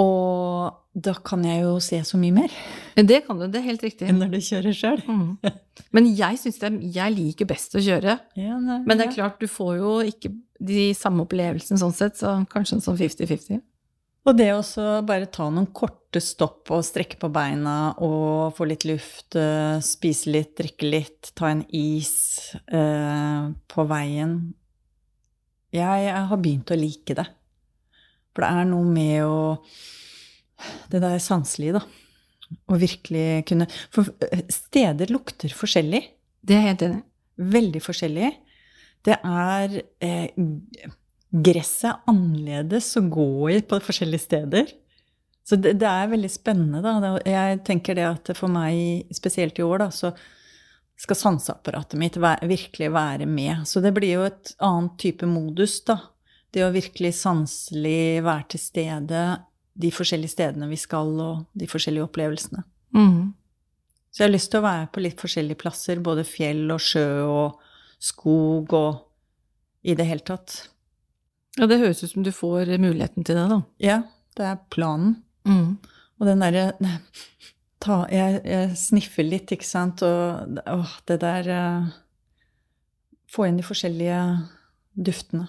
Og 0.00 0.72
da 0.92 1.14
kan 1.24 1.44
jeg 1.44 1.62
jo 1.64 1.76
se 1.84 1.98
så 2.04 2.18
mye 2.20 2.34
mer 2.36 2.52
Det 2.96 3.22
kan 3.26 3.38
du, 3.40 3.46
det 3.48 3.60
er 3.60 3.68
helt 3.70 3.84
riktig. 3.84 4.08
enn 4.08 4.18
når 4.20 4.32
du 4.34 4.38
kjører 4.44 4.76
sjøl. 4.76 5.02
Mm. 5.08 5.52
Men 5.96 6.08
jeg 6.16 6.40
syns 6.40 6.60
Jeg 6.94 7.14
liker 7.16 7.48
best 7.48 7.76
å 7.76 7.80
kjøre. 7.80 8.18
Ja, 8.36 8.58
nei, 8.60 8.80
Men 8.84 8.98
det 8.98 9.06
er 9.06 9.10
ja. 9.10 9.16
klart, 9.20 9.40
du 9.40 9.48
får 9.48 9.76
jo 9.78 9.98
ikke 10.04 10.32
de 10.62 10.92
samme 10.94 11.24
opplevelsene 11.24 11.80
sånn 11.80 11.94
sett, 11.96 12.18
så 12.20 12.36
kanskje 12.50 12.78
en 12.78 12.84
sånn 12.84 12.98
50-50. 13.00 13.62
Og 14.22 14.38
det 14.38 14.52
å 14.54 14.62
bare 15.02 15.26
ta 15.26 15.48
noen 15.50 15.66
korte 15.74 16.20
stopp 16.22 16.70
og 16.70 16.84
strekke 16.86 17.18
på 17.18 17.30
beina 17.32 17.94
og 18.04 18.54
få 18.54 18.68
litt 18.70 18.84
luft, 18.86 19.34
eh, 19.34 19.80
spise 19.82 20.30
litt, 20.30 20.54
drikke 20.60 20.86
litt, 20.86 21.32
ta 21.34 21.50
en 21.50 21.64
is 21.74 22.54
eh, 22.70 23.50
på 23.66 23.86
veien 23.90 24.36
jeg, 25.72 26.04
jeg 26.04 26.28
har 26.28 26.40
begynt 26.40 26.72
å 26.72 26.76
like 26.76 27.16
det. 27.16 27.24
For 28.32 28.44
det 28.44 28.50
er 28.52 28.68
noe 28.68 28.88
med 28.88 29.24
å 29.24 29.36
Det 30.92 31.00
der 31.02 31.18
sanselige, 31.18 31.80
da. 31.80 31.80
Å 32.70 32.76
virkelig 32.78 33.42
kunne 33.48 33.66
For 33.90 34.12
eh, 34.28 34.44
steder 34.52 35.10
lukter 35.10 35.50
forskjellig. 35.56 36.02
Det 36.38 36.54
er 36.54 36.60
jeg 36.60 36.68
helt 36.68 36.84
enig. 36.86 37.00
i. 37.00 37.46
Veldig 37.56 37.80
forskjellig. 37.82 38.28
Det 39.02 39.16
er 39.16 39.78
eh, 40.04 40.28
Gresset 41.32 41.88
er 41.88 42.12
annerledes 42.12 42.90
å 43.00 43.04
gå 43.08 43.50
i 43.54 43.60
på 43.64 43.80
forskjellige 43.80 44.26
steder. 44.26 44.72
Så 45.48 45.56
det, 45.56 45.74
det 45.80 45.88
er 45.88 46.10
veldig 46.12 46.30
spennende, 46.30 46.82
da. 46.84 47.16
Jeg 47.26 47.62
tenker 47.66 47.96
det 47.98 48.06
at 48.06 48.30
for 48.38 48.52
meg, 48.52 49.08
spesielt 49.16 49.58
i 49.58 49.64
år, 49.66 49.86
da, 49.86 49.88
så 49.90 50.12
skal 51.02 51.18
sanseapparatet 51.18 51.98
mitt 51.98 52.18
virkelig 52.20 52.92
være 52.94 53.26
med. 53.26 53.64
Så 53.66 53.80
det 53.82 53.94
blir 53.96 54.20
jo 54.20 54.26
et 54.28 54.52
annet 54.62 54.98
type 55.02 55.26
modus, 55.26 55.80
da. 55.88 55.98
Det 56.52 56.66
å 56.66 56.74
virkelig 56.74 57.14
sanselig 57.22 58.20
være 58.22 58.52
til 58.52 58.60
stede 58.60 59.22
de 59.72 59.88
forskjellige 59.90 60.34
stedene 60.34 60.68
vi 60.68 60.78
skal, 60.78 61.14
og 61.16 61.46
de 61.56 61.68
forskjellige 61.70 62.10
opplevelsene. 62.10 62.66
Mm. 62.92 63.32
Så 64.12 64.20
jeg 64.20 64.28
har 64.28 64.34
lyst 64.34 64.52
til 64.52 64.60
å 64.60 64.66
være 64.66 64.90
på 64.92 65.02
litt 65.02 65.22
forskjellige 65.22 65.62
plasser, 65.64 66.02
både 66.04 66.26
fjell 66.28 66.66
og 66.74 66.82
sjø 66.84 67.08
og 67.24 67.62
skog 68.02 68.74
og 68.76 69.88
i 69.88 69.96
det 69.96 70.06
hele 70.06 70.26
tatt. 70.28 70.58
Ja, 71.58 71.66
det 71.68 71.80
høres 71.82 72.02
ut 72.04 72.10
som 72.14 72.22
du 72.24 72.30
får 72.32 72.70
muligheten 72.80 73.24
til 73.28 73.36
det, 73.36 73.46
da. 73.50 73.58
Ja, 73.84 73.98
det 74.38 74.46
er 74.48 74.60
planen. 74.72 75.18
Mm. 75.44 75.78
Og 76.20 76.26
den 76.28 76.40
derre 76.40 76.68
jeg, 78.12 78.40
jeg 78.46 78.76
sniffer 78.78 79.26
litt, 79.26 79.50
ikke 79.52 79.66
sant, 79.66 80.02
og 80.06 80.60
åh, 80.70 80.92
det 81.10 81.18
der 81.24 81.48
eh, 81.50 81.90
Få 83.32 83.46
inn 83.48 83.56
de 83.56 83.64
forskjellige 83.64 84.16
duftene. 84.92 85.46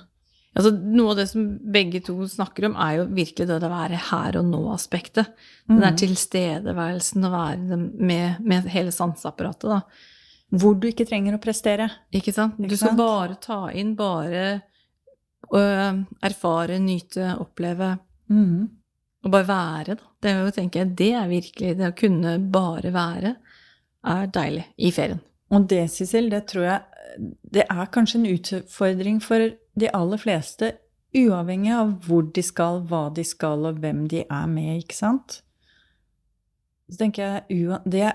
Altså, 0.56 0.70
noe 0.72 1.12
av 1.12 1.18
det 1.20 1.26
som 1.32 1.48
begge 1.74 2.00
to 2.06 2.14
snakker 2.32 2.70
om, 2.70 2.76
er 2.80 3.00
jo 3.02 3.08
virkelig 3.12 3.48
det 3.50 3.58
å 3.58 3.72
være 3.74 3.98
her 4.12 4.38
og 4.40 4.46
nå-aspektet. 4.48 5.34
Den 5.68 5.82
der 5.82 5.92
Mhm. 5.92 5.98
tilstedeværelsen, 6.00 7.26
å 7.28 7.32
være 7.34 7.78
med, 8.00 8.40
med 8.40 8.70
hele 8.72 8.94
sanseapparatet, 8.96 9.68
da. 9.68 9.82
Hvor 10.54 10.80
du 10.80 10.88
ikke 10.88 11.08
trenger 11.10 11.36
å 11.36 11.42
prestere. 11.44 11.90
Ikke 12.14 12.32
sant? 12.32 12.56
Du 12.56 12.70
skal 12.78 12.94
sant? 12.94 12.98
bare 13.02 13.36
ta 13.42 13.60
inn, 13.74 13.96
bare 14.00 14.62
erfare, 15.60 16.80
nyte, 16.82 17.36
oppleve. 17.42 17.94
Mm. 18.32 18.70
Og 19.24 19.32
bare 19.32 19.48
være, 19.48 19.98
da. 20.00 20.10
Det, 20.24 20.32
er 20.32 20.56
tenker 20.56 20.84
jeg, 20.84 20.96
det 20.96 21.12
er 21.20 21.28
virkelig 21.28 21.72
Det 21.78 21.88
å 21.90 21.96
kunne 22.00 22.38
bare 22.52 22.92
være 22.96 23.36
er 24.08 24.28
deilig 24.36 24.66
i 24.78 24.92
ferien. 24.96 25.20
Og 25.54 25.68
det, 25.70 25.86
Sissel, 25.92 26.30
det 26.32 26.46
tror 26.52 26.66
jeg 26.66 26.82
det 27.54 27.66
er 27.70 27.92
kanskje 27.94 28.20
en 28.20 28.30
utfordring 28.32 29.20
for 29.22 29.52
de 29.80 29.90
aller 29.94 30.22
fleste, 30.22 30.72
uavhengig 31.14 31.74
av 31.76 31.92
hvor 32.08 32.26
de 32.34 32.42
skal, 32.46 32.82
hva 32.90 33.06
de 33.14 33.26
skal, 33.28 33.68
og 33.70 33.82
hvem 33.84 34.08
de 34.10 34.24
er 34.24 34.48
med, 34.50 34.82
ikke 34.82 34.98
sant? 34.98 35.42
Så 36.90 36.98
tenker 37.00 37.44
jeg 37.46 37.80
det, 37.86 38.10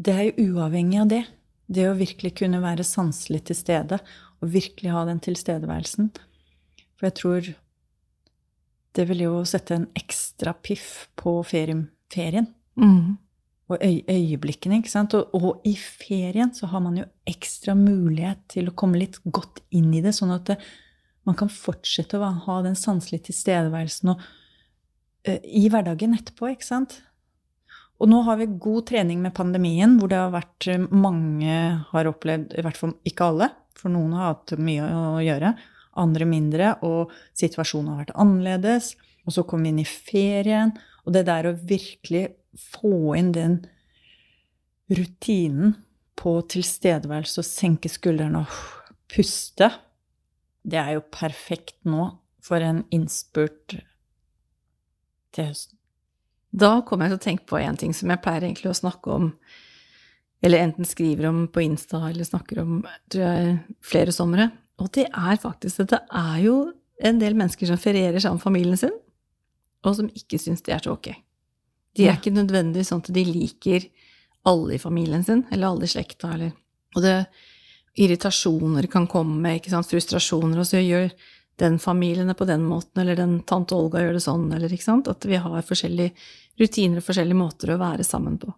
det 0.00 0.14
er 0.14 0.30
jo 0.30 0.52
uavhengig 0.54 1.02
av 1.02 1.12
det. 1.12 1.22
Det 1.72 1.86
å 1.88 1.96
virkelig 1.96 2.34
kunne 2.40 2.60
være 2.64 2.84
sanselig 2.84 3.44
til 3.48 3.56
stede, 3.56 4.00
og 4.42 4.52
virkelig 4.52 4.92
ha 4.92 5.04
den 5.08 5.20
tilstedeværelsen. 5.22 6.10
For 6.98 7.08
jeg 7.08 7.18
tror 7.18 7.52
det 8.92 9.04
vil 9.08 9.24
jo 9.24 9.36
sette 9.48 9.76
en 9.78 9.88
ekstra 9.96 10.52
piff 10.52 11.06
på 11.16 11.38
ferien. 11.48 11.86
ferien 12.12 12.50
Mm. 12.76 13.18
og 13.68 13.78
øy 13.84 14.02
øyeblikkene. 14.08 14.76
ikke 14.76 14.90
sant? 14.90 15.14
Og, 15.14 15.34
og 15.34 15.60
i 15.64 15.76
ferien 15.76 16.54
så 16.54 16.66
har 16.66 16.80
man 16.80 16.96
jo 16.96 17.04
ekstra 17.26 17.74
mulighet 17.74 18.38
til 18.48 18.68
å 18.68 18.74
komme 18.74 18.98
litt 18.98 19.18
godt 19.24 19.60
inn 19.70 19.92
i 19.94 20.00
det, 20.00 20.14
sånn 20.16 20.32
at 20.32 20.46
det, 20.46 20.56
man 21.24 21.36
kan 21.38 21.48
fortsette 21.48 22.18
å 22.18 22.32
ha 22.46 22.62
den 22.62 22.76
sanselige 22.76 23.30
tilstedeværelsen 23.30 24.12
og, 24.14 24.20
eh, 25.24 25.40
i 25.44 25.68
hverdagen 25.68 26.14
etterpå, 26.14 26.50
ikke 26.52 26.68
sant? 26.68 27.02
Og 28.00 28.08
nå 28.10 28.22
har 28.26 28.36
vi 28.40 28.46
god 28.46 28.86
trening 28.90 29.22
med 29.22 29.34
pandemien, 29.34 29.98
hvor 29.98 30.10
det 30.10 30.18
har 30.18 30.32
vært 30.34 30.68
eh, 30.68 30.86
mange 30.90 31.58
har 31.92 32.10
opplevd, 32.10 32.56
i 32.58 32.64
hvert 32.66 32.80
fall 32.80 32.96
ikke 33.08 33.28
alle, 33.30 33.52
for 33.82 33.92
noen 33.92 34.14
har 34.16 34.32
hatt 34.32 34.54
mye 34.62 34.86
å 34.86 35.22
gjøre, 35.24 35.52
andre 36.00 36.28
mindre, 36.28 36.74
og 36.86 37.12
situasjonen 37.38 37.92
har 37.92 38.04
vært 38.04 38.16
annerledes. 38.22 38.94
Og 39.26 39.36
så 39.36 39.44
kom 39.46 39.62
vi 39.62 39.72
inn 39.72 39.82
i 39.82 39.88
ferien, 39.88 40.72
og 41.04 41.14
det 41.16 41.26
der 41.28 41.50
å 41.50 41.58
virkelig 41.58 42.28
få 42.58 43.14
inn 43.18 43.32
den 43.34 43.60
rutinen 44.92 45.76
på 46.18 46.36
tilstedeværelse 46.52 47.40
og 47.42 47.48
senke 47.48 47.90
skuldrene 47.90 48.44
og 48.44 48.56
puste, 49.12 49.70
det 50.62 50.78
er 50.78 50.96
jo 50.96 51.06
perfekt 51.12 51.78
nå 51.88 52.08
for 52.42 52.62
en 52.62 52.82
innspurt 52.94 53.78
til 55.32 55.48
høsten. 55.48 55.78
Da 56.52 56.82
kommer 56.84 57.08
jeg 57.08 57.14
til 57.14 57.20
å 57.20 57.24
tenke 57.24 57.48
på 57.48 57.58
en 57.62 57.78
ting 57.80 57.94
som 57.96 58.10
jeg 58.12 58.20
pleier 58.22 58.44
egentlig 58.44 58.70
å 58.74 58.76
snakke 58.76 59.14
om, 59.14 59.30
eller 60.42 60.58
enten 60.58 60.86
skriver 60.88 61.28
om 61.30 61.44
på 61.48 61.62
Insta 61.62 62.00
eller 62.08 62.26
snakker 62.26 62.62
om 62.62 62.80
tror 63.12 63.22
jeg, 63.22 63.58
flere 63.84 64.14
somre. 64.14 64.48
Og 64.82 64.90
det 64.96 65.06
er 65.08 65.38
faktisk 65.40 65.84
at 65.84 65.92
det 65.94 66.00
er 66.18 66.38
jo 66.42 66.56
en 67.02 67.20
del 67.20 67.36
mennesker 67.38 67.70
som 67.70 67.80
ferierer 67.80 68.22
sammen 68.22 68.40
med 68.40 68.46
familien 68.46 68.80
sin, 68.80 68.94
og 69.82 69.96
som 69.98 70.10
ikke 70.10 70.38
syns 70.38 70.62
det 70.66 70.74
er 70.74 70.82
så 70.84 70.94
ok. 70.94 71.12
De 71.96 72.06
er 72.08 72.16
ikke 72.16 72.34
nødvendigvis 72.34 72.90
sånn 72.92 73.02
at 73.04 73.12
de 73.14 73.24
liker 73.26 73.86
alle 74.48 74.76
i 74.76 74.82
familien 74.82 75.24
sin, 75.26 75.44
eller 75.50 75.68
alle 75.68 75.86
i 75.86 75.92
slekta, 75.92 76.34
eller 76.34 76.58
Og 76.92 77.00
det 77.00 77.26
irritasjoner 77.96 78.84
kan 78.92 79.06
komme, 79.08 79.54
ikke 79.56 79.70
sant, 79.72 79.88
frustrasjoner, 79.88 80.58
og 80.60 80.66
så 80.68 80.80
gjør 80.80 81.08
den 81.60 81.78
familien 81.80 82.28
det 82.28 82.36
på 82.36 82.44
den 82.48 82.64
måten, 82.68 83.00
eller 83.00 83.16
den 83.16 83.38
tante 83.48 83.76
Olga 83.76 84.02
gjør 84.02 84.12
det 84.16 84.24
sånn, 84.24 84.50
eller 84.52 84.72
ikke 84.72 84.84
sant, 84.84 85.08
at 85.08 85.24
vi 85.24 85.40
har 85.40 85.64
forskjellige 85.64 86.12
rutiner 86.60 87.00
og 87.00 87.06
forskjellige 87.06 87.38
måter 87.38 87.72
å 87.72 87.80
være 87.80 88.04
sammen 88.04 88.36
på. 88.40 88.52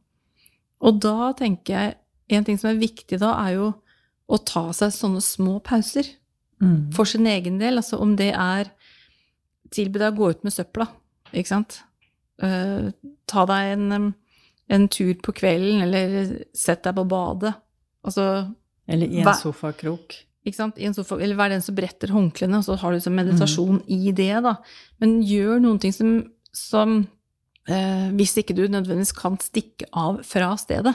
Og 0.84 0.98
da 1.02 1.32
tenker 1.38 1.74
jeg, 1.74 1.94
en 2.36 2.44
ting 2.46 2.58
som 2.60 2.70
er 2.70 2.80
viktig 2.80 3.18
da, 3.22 3.32
er 3.46 3.56
jo 3.58 3.70
å 4.28 4.38
ta 4.44 4.66
seg 4.76 4.92
sånne 4.94 5.22
små 5.24 5.58
pauser 5.64 6.12
Mm. 6.62 6.92
for 6.94 7.04
sin 7.04 7.26
egen 7.26 7.58
del. 7.58 7.76
Altså 7.80 7.98
om 8.00 8.12
det 8.16 8.30
er 8.32 8.68
Tilby 9.74 9.98
deg 9.98 10.12
å 10.14 10.16
gå 10.16 10.28
ut 10.30 10.44
med 10.46 10.52
søpla, 10.54 10.86
ikke 11.34 11.50
sant? 11.50 11.80
Uh, 12.40 12.92
ta 13.26 13.42
deg 13.50 13.72
en, 13.74 14.12
en 14.70 14.84
tur 14.88 15.14
på 15.24 15.34
kvelden, 15.34 15.82
eller 15.82 16.44
sett 16.54 16.84
deg 16.86 16.94
på 16.94 17.04
badet. 17.10 17.52
Altså, 18.06 18.54
Eller 18.86 19.10
i 19.10 19.24
en 19.24 19.32
sofakrok. 19.34 20.14
ikke 20.46 20.56
sant? 20.60 20.78
I 20.78 20.86
en 20.86 20.94
sofa, 20.94 21.18
eller 21.18 21.34
vær 21.34 21.50
den 21.50 21.60
som 21.66 21.74
bretter 21.74 22.14
håndklærne, 22.14 22.60
og 22.62 22.64
så 22.68 22.78
har 22.78 22.92
du 22.94 23.00
liksom 23.00 23.18
meditasjon 23.18 23.82
i 23.90 24.12
det, 24.14 24.30
da. 24.46 24.54
Men 25.02 25.18
gjør 25.26 25.58
noen 25.66 25.80
ting 25.82 25.92
som, 25.92 26.14
som 26.54 27.00
Hvis 27.64 28.34
ikke 28.36 28.54
du 28.56 28.66
nødvendigvis 28.68 29.14
kan 29.16 29.38
stikke 29.40 29.86
av 29.96 30.18
fra 30.26 30.50
stedet, 30.60 30.94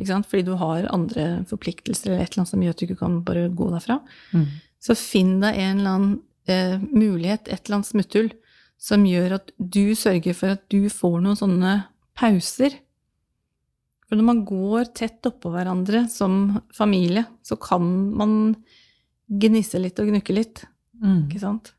fordi 0.00 0.42
du 0.44 0.54
har 0.56 0.86
andre 0.92 1.44
forpliktelser 1.48 2.10
eller 2.10 2.22
et 2.22 2.32
eller 2.32 2.42
annet 2.42 2.50
som 2.50 2.62
gjør 2.64 2.74
at 2.74 2.80
du 2.80 2.84
ikke 2.86 2.98
kan 3.00 3.22
bare 3.24 3.48
gå 3.52 3.70
derfra. 3.72 3.96
Mm. 4.32 4.46
Så 4.80 4.96
finn 4.96 5.40
deg 5.42 5.56
en 5.60 5.78
eller 5.80 5.90
annen 5.90 6.14
eh, 6.48 6.78
mulighet, 6.80 7.48
et 7.48 7.64
eller 7.66 7.78
annet 7.80 7.90
smutthull, 7.90 8.30
som 8.80 9.04
gjør 9.04 9.34
at 9.36 9.50
du 9.58 9.94
sørger 9.94 10.36
for 10.36 10.54
at 10.56 10.62
du 10.72 10.88
får 10.88 11.18
noen 11.20 11.36
sånne 11.36 11.74
pauser. 12.16 12.78
For 14.08 14.16
når 14.16 14.26
man 14.26 14.44
går 14.48 14.88
tett 14.96 15.28
oppå 15.28 15.52
hverandre 15.52 16.06
som 16.10 16.60
familie, 16.74 17.26
så 17.44 17.56
kan 17.60 17.84
man 18.16 18.32
gnisse 19.30 19.78
litt 19.78 20.00
og 20.00 20.08
gnukke 20.12 20.34
litt, 20.36 20.64
Mm. 21.00 21.28
ikke 21.30 21.40
sant? 21.40 21.70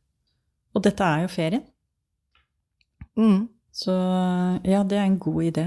Og 0.74 0.82
dette 0.82 1.06
er 1.06 1.22
jo 1.22 1.28
ferien. 1.30 1.62
Mm. 3.20 3.50
Så 3.72 3.94
ja, 4.68 4.84
det 4.84 4.98
er 5.00 5.06
en 5.08 5.20
god 5.20 5.44
idé. 5.48 5.66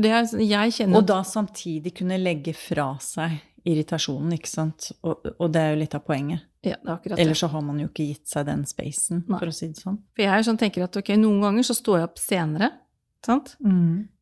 Det 0.00 0.10
er, 0.14 0.70
kjenner 0.70 1.00
Og 1.00 1.06
da 1.08 1.20
samtidig 1.26 1.92
kunne 1.98 2.16
legge 2.20 2.54
fra 2.56 2.92
seg 3.02 3.40
irritasjonen, 3.68 4.32
ikke 4.38 4.48
sant. 4.48 4.92
Og, 5.04 5.26
og 5.36 5.50
det 5.52 5.60
er 5.60 5.74
jo 5.74 5.80
litt 5.82 5.96
av 5.98 6.04
poenget. 6.06 6.46
ja, 6.64 6.76
det 6.78 6.86
er 6.88 6.94
akkurat 6.94 7.16
det. 7.18 7.24
Ellers 7.26 7.42
så 7.42 7.48
har 7.52 7.64
man 7.66 7.80
jo 7.82 7.88
ikke 7.90 8.06
gitt 8.12 8.28
seg 8.30 8.46
den 8.48 8.62
spacen, 8.68 9.24
Nei. 9.28 9.38
for 9.40 9.50
å 9.50 9.52
si 9.56 9.68
det 9.68 9.82
sånn. 9.82 9.98
For 10.16 10.24
jeg 10.24 10.46
sånn, 10.46 10.60
tenker 10.62 10.86
at 10.86 10.96
ok, 10.96 11.10
noen 11.20 11.42
ganger 11.44 11.66
så 11.68 11.76
står 11.76 11.98
jeg 12.00 12.08
opp 12.08 12.22
senere, 12.22 12.70
sant? 13.26 13.52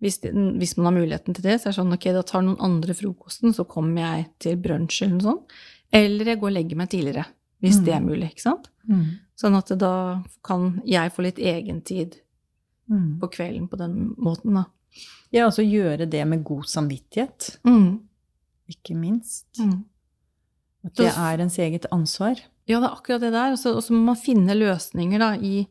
Hvis, 0.02 0.18
det, 0.24 0.32
hvis 0.58 0.74
man 0.80 0.88
har 0.90 0.96
muligheten 0.96 1.36
til 1.36 1.44
det, 1.46 1.58
så 1.60 1.68
er 1.68 1.74
det 1.76 1.78
sånn, 1.78 1.94
ok, 1.94 2.08
da 2.16 2.22
tar 2.26 2.42
noen 2.48 2.58
andre 2.66 2.96
frokosten, 2.98 3.54
så 3.54 3.66
kommer 3.70 4.02
jeg 4.02 4.26
til 4.42 4.56
brunsj 4.64 5.02
eller 5.04 5.18
noe 5.20 5.26
sånt. 5.28 5.58
Eller 5.94 6.32
jeg 6.32 6.40
går 6.42 6.50
og 6.50 6.56
legger 6.56 6.80
meg 6.80 6.90
tidligere, 6.96 7.26
hvis 7.62 7.78
Mm. 7.78 7.84
det 7.86 7.94
er 7.94 8.00
mulig, 8.08 8.30
ikke 8.32 8.46
sant? 8.48 8.70
Sånn 9.38 9.54
at 9.60 9.70
da 9.78 9.92
kan 10.42 10.80
jeg 10.84 11.12
få 11.14 11.22
litt 11.28 11.38
egentid 11.38 12.16
Mm. 12.88 13.18
på 13.20 13.28
kvelden 13.28 13.68
på 13.68 13.76
den 13.76 14.14
måten, 14.16 14.54
da. 14.54 14.64
Ja, 15.30 15.44
altså 15.44 15.60
gjøre 15.62 16.06
det 16.08 16.22
med 16.26 16.44
god 16.44 16.64
samvittighet, 16.64 17.58
Mm. 17.64 17.98
ikke 18.70 18.94
minst. 18.96 19.46
Mm. 19.60 19.84
At 20.84 20.94
det 20.96 21.10
er 21.12 21.40
ens 21.42 21.58
eget 21.58 21.86
ansvar. 21.92 22.40
Ja, 22.66 22.80
det 22.80 22.88
er 22.88 22.94
akkurat 22.96 23.20
det 23.20 23.32
der. 23.32 23.52
Og 23.52 23.58
så 23.82 23.92
må 23.92 24.04
man 24.12 24.16
finne 24.16 24.54
løsninger, 24.56 25.18
da, 25.18 25.34
i 25.36 25.66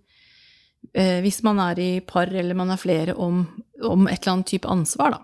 eh, 0.94 1.22
Hvis 1.22 1.42
man 1.44 1.60
er 1.60 1.80
i 1.80 2.00
par, 2.02 2.28
eller 2.28 2.54
man 2.56 2.70
er 2.70 2.78
flere, 2.78 3.16
om, 3.16 3.48
om 3.84 4.08
et 4.08 4.22
eller 4.22 4.34
annet 4.34 4.46
type 4.48 4.68
ansvar, 4.70 5.12
da. 5.18 5.24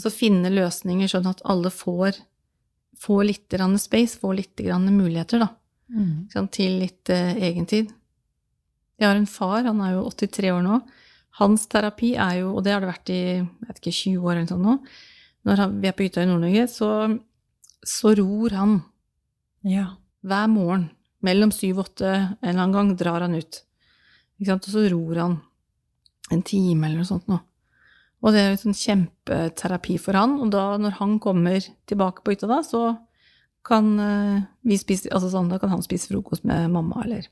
Så 0.00 0.08
finne 0.10 0.48
løsninger 0.48 1.08
sånn 1.10 1.26
at 1.28 1.42
alle 1.44 1.68
får, 1.70 2.16
får 2.96 3.24
litt 3.24 3.48
grann 3.52 3.76
space, 3.78 4.16
får 4.18 4.34
litt 4.38 4.56
grann 4.56 4.86
muligheter, 4.96 5.38
da. 5.42 5.48
Mm. 5.92 6.28
Sånn, 6.32 6.48
til 6.50 6.78
litt 6.80 7.10
eh, 7.10 7.34
egentid. 7.36 7.90
Jeg 8.98 9.06
har 9.08 9.16
en 9.16 9.26
far, 9.26 9.64
han 9.64 9.80
er 9.80 9.92
jo 9.98 10.06
83 10.10 10.50
år 10.52 10.62
nå. 10.64 10.80
Hans 11.38 11.66
terapi 11.70 12.14
er 12.18 12.40
jo, 12.40 12.52
og 12.56 12.64
det 12.66 12.72
har 12.74 12.82
det 12.82 12.90
vært 12.90 13.10
i 13.14 13.20
jeg 13.38 13.68
vet 13.68 13.80
ikke, 13.80 13.94
20 13.94 14.26
år 14.26 14.34
eller 14.34 14.50
sånt 14.50 14.66
nå, 14.66 14.76
når 15.46 15.62
han, 15.62 15.74
vi 15.82 15.88
er 15.90 15.94
på 15.96 16.06
hytta 16.06 16.24
i 16.24 16.28
Nord-Norge, 16.28 16.64
så, 16.72 16.88
så 17.86 18.14
ror 18.18 18.56
han 18.58 18.78
Ja. 19.66 19.92
hver 20.26 20.48
morgen. 20.50 20.88
Mellom 21.22 21.50
syv 21.54 21.80
og 21.80 21.88
åtte 21.88 22.10
en 22.14 22.36
eller 22.42 22.62
annen 22.62 22.74
gang 22.76 22.90
drar 22.98 23.24
han 23.24 23.34
ut. 23.38 23.62
Og 24.38 24.66
så 24.70 24.84
ror 24.90 25.18
han 25.18 25.40
en 26.30 26.42
time 26.46 26.86
eller 26.86 27.00
noe 27.00 27.08
sånt 27.08 27.26
nå. 27.30 27.40
Og 28.22 28.34
det 28.34 28.42
er 28.42 28.52
en 28.52 28.60
sånn 28.60 28.76
kjempeterapi 28.78 29.96
for 30.02 30.18
han. 30.18 30.36
Og 30.42 30.50
da, 30.54 30.76
når 30.78 30.98
han 30.98 31.18
kommer 31.22 31.62
tilbake 31.90 32.22
på 32.22 32.34
hytta 32.34 32.50
da, 32.50 32.60
så 32.66 32.82
kan 33.66 33.90
eh, 34.00 34.46
vi 34.66 34.78
spise 34.80 35.10
Altså 35.12 35.30
sånn, 35.32 35.50
da 35.50 35.58
kan 35.60 35.70
han 35.74 35.82
spise 35.84 36.10
frokost 36.12 36.46
med 36.48 36.70
mamma, 36.74 37.02
eller 37.06 37.28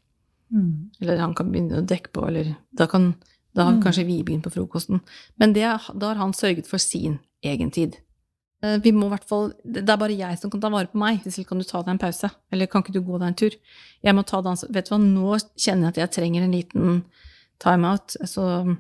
Mm. 0.47 0.93
Eller 1.03 1.19
han 1.19 1.33
kan 1.35 1.49
begynne 1.51 1.81
å 1.81 1.87
dekke 1.91 2.13
på, 2.15 2.23
eller 2.29 2.53
Da 2.71 2.87
kan 2.87 3.17
da 3.57 3.65
har 3.65 3.73
Mm. 3.73 3.83
kanskje 3.83 4.05
vi 4.07 4.23
begynt 4.23 4.45
på 4.45 4.53
frokosten. 4.53 5.01
Men 5.41 5.53
det, 5.57 5.65
da 5.97 6.07
har 6.13 6.21
han 6.21 6.33
sørget 6.37 6.67
for 6.69 6.79
sin 6.79 7.19
egentid. 7.43 7.97
tid. 7.97 8.83
Vi 8.83 8.91
må 8.93 9.09
hvert 9.11 9.25
fall, 9.29 9.53
det 9.65 9.89
er 9.89 9.99
bare 10.01 10.17
jeg 10.17 10.39
som 10.41 10.51
kan 10.51 10.61
ta 10.61 10.69
vare 10.73 10.89
på 10.89 10.99
meg. 10.99 11.21
Sissel, 11.23 11.45
kan 11.47 11.59
du 11.59 11.65
ta 11.65 11.83
deg 11.83 11.89
en 11.93 11.99
pause? 11.99 12.31
Eller 12.51 12.67
kan 12.67 12.83
ikke 12.83 12.93
du 12.95 13.01
gå 13.05 13.19
deg 13.21 13.29
en 13.29 13.35
tur? 13.35 13.51
Jeg 14.03 14.15
må 14.17 14.25
ta 14.27 14.41
det. 14.43 14.55
Vet 14.73 14.89
du 14.89 14.95
hva, 14.95 14.99
nå 14.99 15.37
kjenner 15.57 15.87
jeg 15.87 15.93
at 15.93 16.01
jeg 16.03 16.11
trenger 16.17 16.43
en 16.43 16.53
liten 16.57 17.05
timeout. 17.63 18.17
Så 18.25 18.77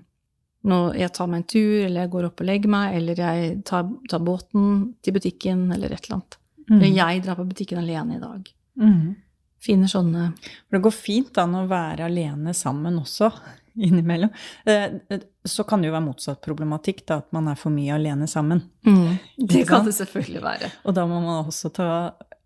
nå, 0.66 0.78
jeg 0.98 1.12
tar 1.12 1.28
meg 1.28 1.42
en 1.42 1.48
tur, 1.52 1.84
eller 1.86 2.00
jeg 2.02 2.10
går 2.10 2.24
opp 2.30 2.40
og 2.40 2.46
legger 2.48 2.68
meg, 2.72 2.96
eller 2.96 3.14
jeg 3.22 3.64
tar, 3.68 3.86
tar 4.08 4.18
båten 4.24 4.94
til 5.02 5.14
butikken, 5.14 5.72
eller 5.72 5.92
et 5.92 6.08
eller 6.08 6.18
annet. 6.18 6.38
Eller 6.70 6.96
jeg 6.96 7.22
drar 7.22 7.36
på 7.38 7.46
butikken 7.46 7.78
alene 7.78 8.16
i 8.16 8.20
dag. 8.24 8.48
Mm. 8.80 9.14
Finner 9.62 9.88
sånne 9.88 10.24
For 10.40 10.76
det 10.76 10.82
går 10.82 10.92
fint 10.96 11.38
an 11.38 11.54
å 11.54 11.66
være 11.68 12.08
alene 12.08 12.52
sammen 12.54 12.98
også, 12.98 13.30
innimellom. 13.88 14.30
Eh, 14.66 14.84
eh, 15.10 15.20
Så 15.44 15.64
kan 15.68 15.82
det 15.82 15.88
jo 15.90 15.94
være 15.94 16.06
motsatt 16.08 16.40
problematikk, 16.44 17.04
da, 17.06 17.18
at 17.22 17.32
man 17.36 17.48
er 17.48 17.58
for 17.60 17.70
mye 17.74 17.94
alene 17.94 18.26
sammen. 18.26 18.62
Mm, 18.86 19.18
Det 19.48 19.66
kan 19.68 19.84
det 19.86 19.94
selvfølgelig 19.94 20.42
være. 20.42 20.70
Og 20.84 20.94
da 20.94 21.06
må 21.06 21.20
man 21.22 21.44
også 21.46 21.70
ta 21.76 21.88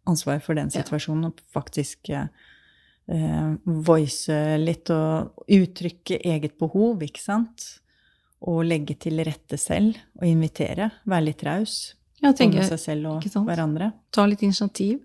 ansvar 0.09 0.41
for 0.43 0.55
den 0.59 0.71
situasjonen 0.73 1.29
og 1.31 1.41
faktisk 1.55 2.11
eh, 2.11 2.27
voice 3.65 4.37
litt 4.61 4.91
og 4.95 5.45
uttrykke 5.51 6.21
eget 6.25 6.59
behov, 6.59 7.03
ikke 7.03 7.23
sant? 7.23 7.67
Og 8.41 8.63
legge 8.65 8.95
til 8.97 9.21
rette 9.27 9.59
selv 9.61 9.99
og 10.21 10.27
invitere. 10.29 10.91
Være 11.05 11.27
litt 11.29 11.43
raus. 11.45 11.95
Ja, 12.21 12.33
tenker, 12.37 12.65
seg 12.69 12.81
selv 12.81 13.07
og 13.15 13.25
hverandre. 13.47 13.93
ta 14.13 14.27
litt 14.29 14.43
initiativ. 14.45 15.01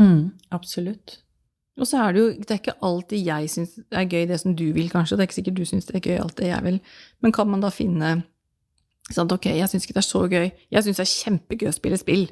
Mm, 0.00 0.32
absolutt. 0.50 1.20
Og 1.80 1.88
så 1.88 2.02
er 2.04 2.12
det 2.12 2.20
jo 2.20 2.26
det 2.36 2.50
er 2.50 2.60
ikke 2.60 2.76
alltid 2.84 3.24
jeg 3.24 3.48
syns 3.48 3.70
det 3.78 3.96
er 3.96 4.10
gøy 4.10 4.26
det 4.28 4.38
som 4.42 4.56
du 4.56 4.66
vil, 4.76 4.90
kanskje. 4.92 5.16
Det 5.16 5.24
er 5.24 5.30
ikke 5.30 5.38
sikkert 5.38 5.56
du 5.56 5.64
syns 5.68 5.88
det 5.88 5.96
er 5.96 6.04
gøy 6.04 6.18
alt 6.20 6.36
det 6.36 6.50
jeg 6.50 6.64
vil. 6.66 6.78
Men 7.24 7.32
kan 7.32 7.48
man 7.48 7.64
da 7.64 7.70
finne 7.72 8.12
sant, 9.10 9.32
ok, 9.32 9.48
jeg 9.56 9.70
syns 9.70 9.86
ikke 9.86 9.96
det 9.96 10.02
er 10.02 10.08
så 10.10 10.22
gøy. 10.28 10.50
Jeg 10.72 10.84
syns 10.84 11.00
det 11.00 11.06
er 11.06 11.14
kjempegøy 11.14 11.70
å 11.70 11.74
spille 11.76 12.00
spill. 12.00 12.26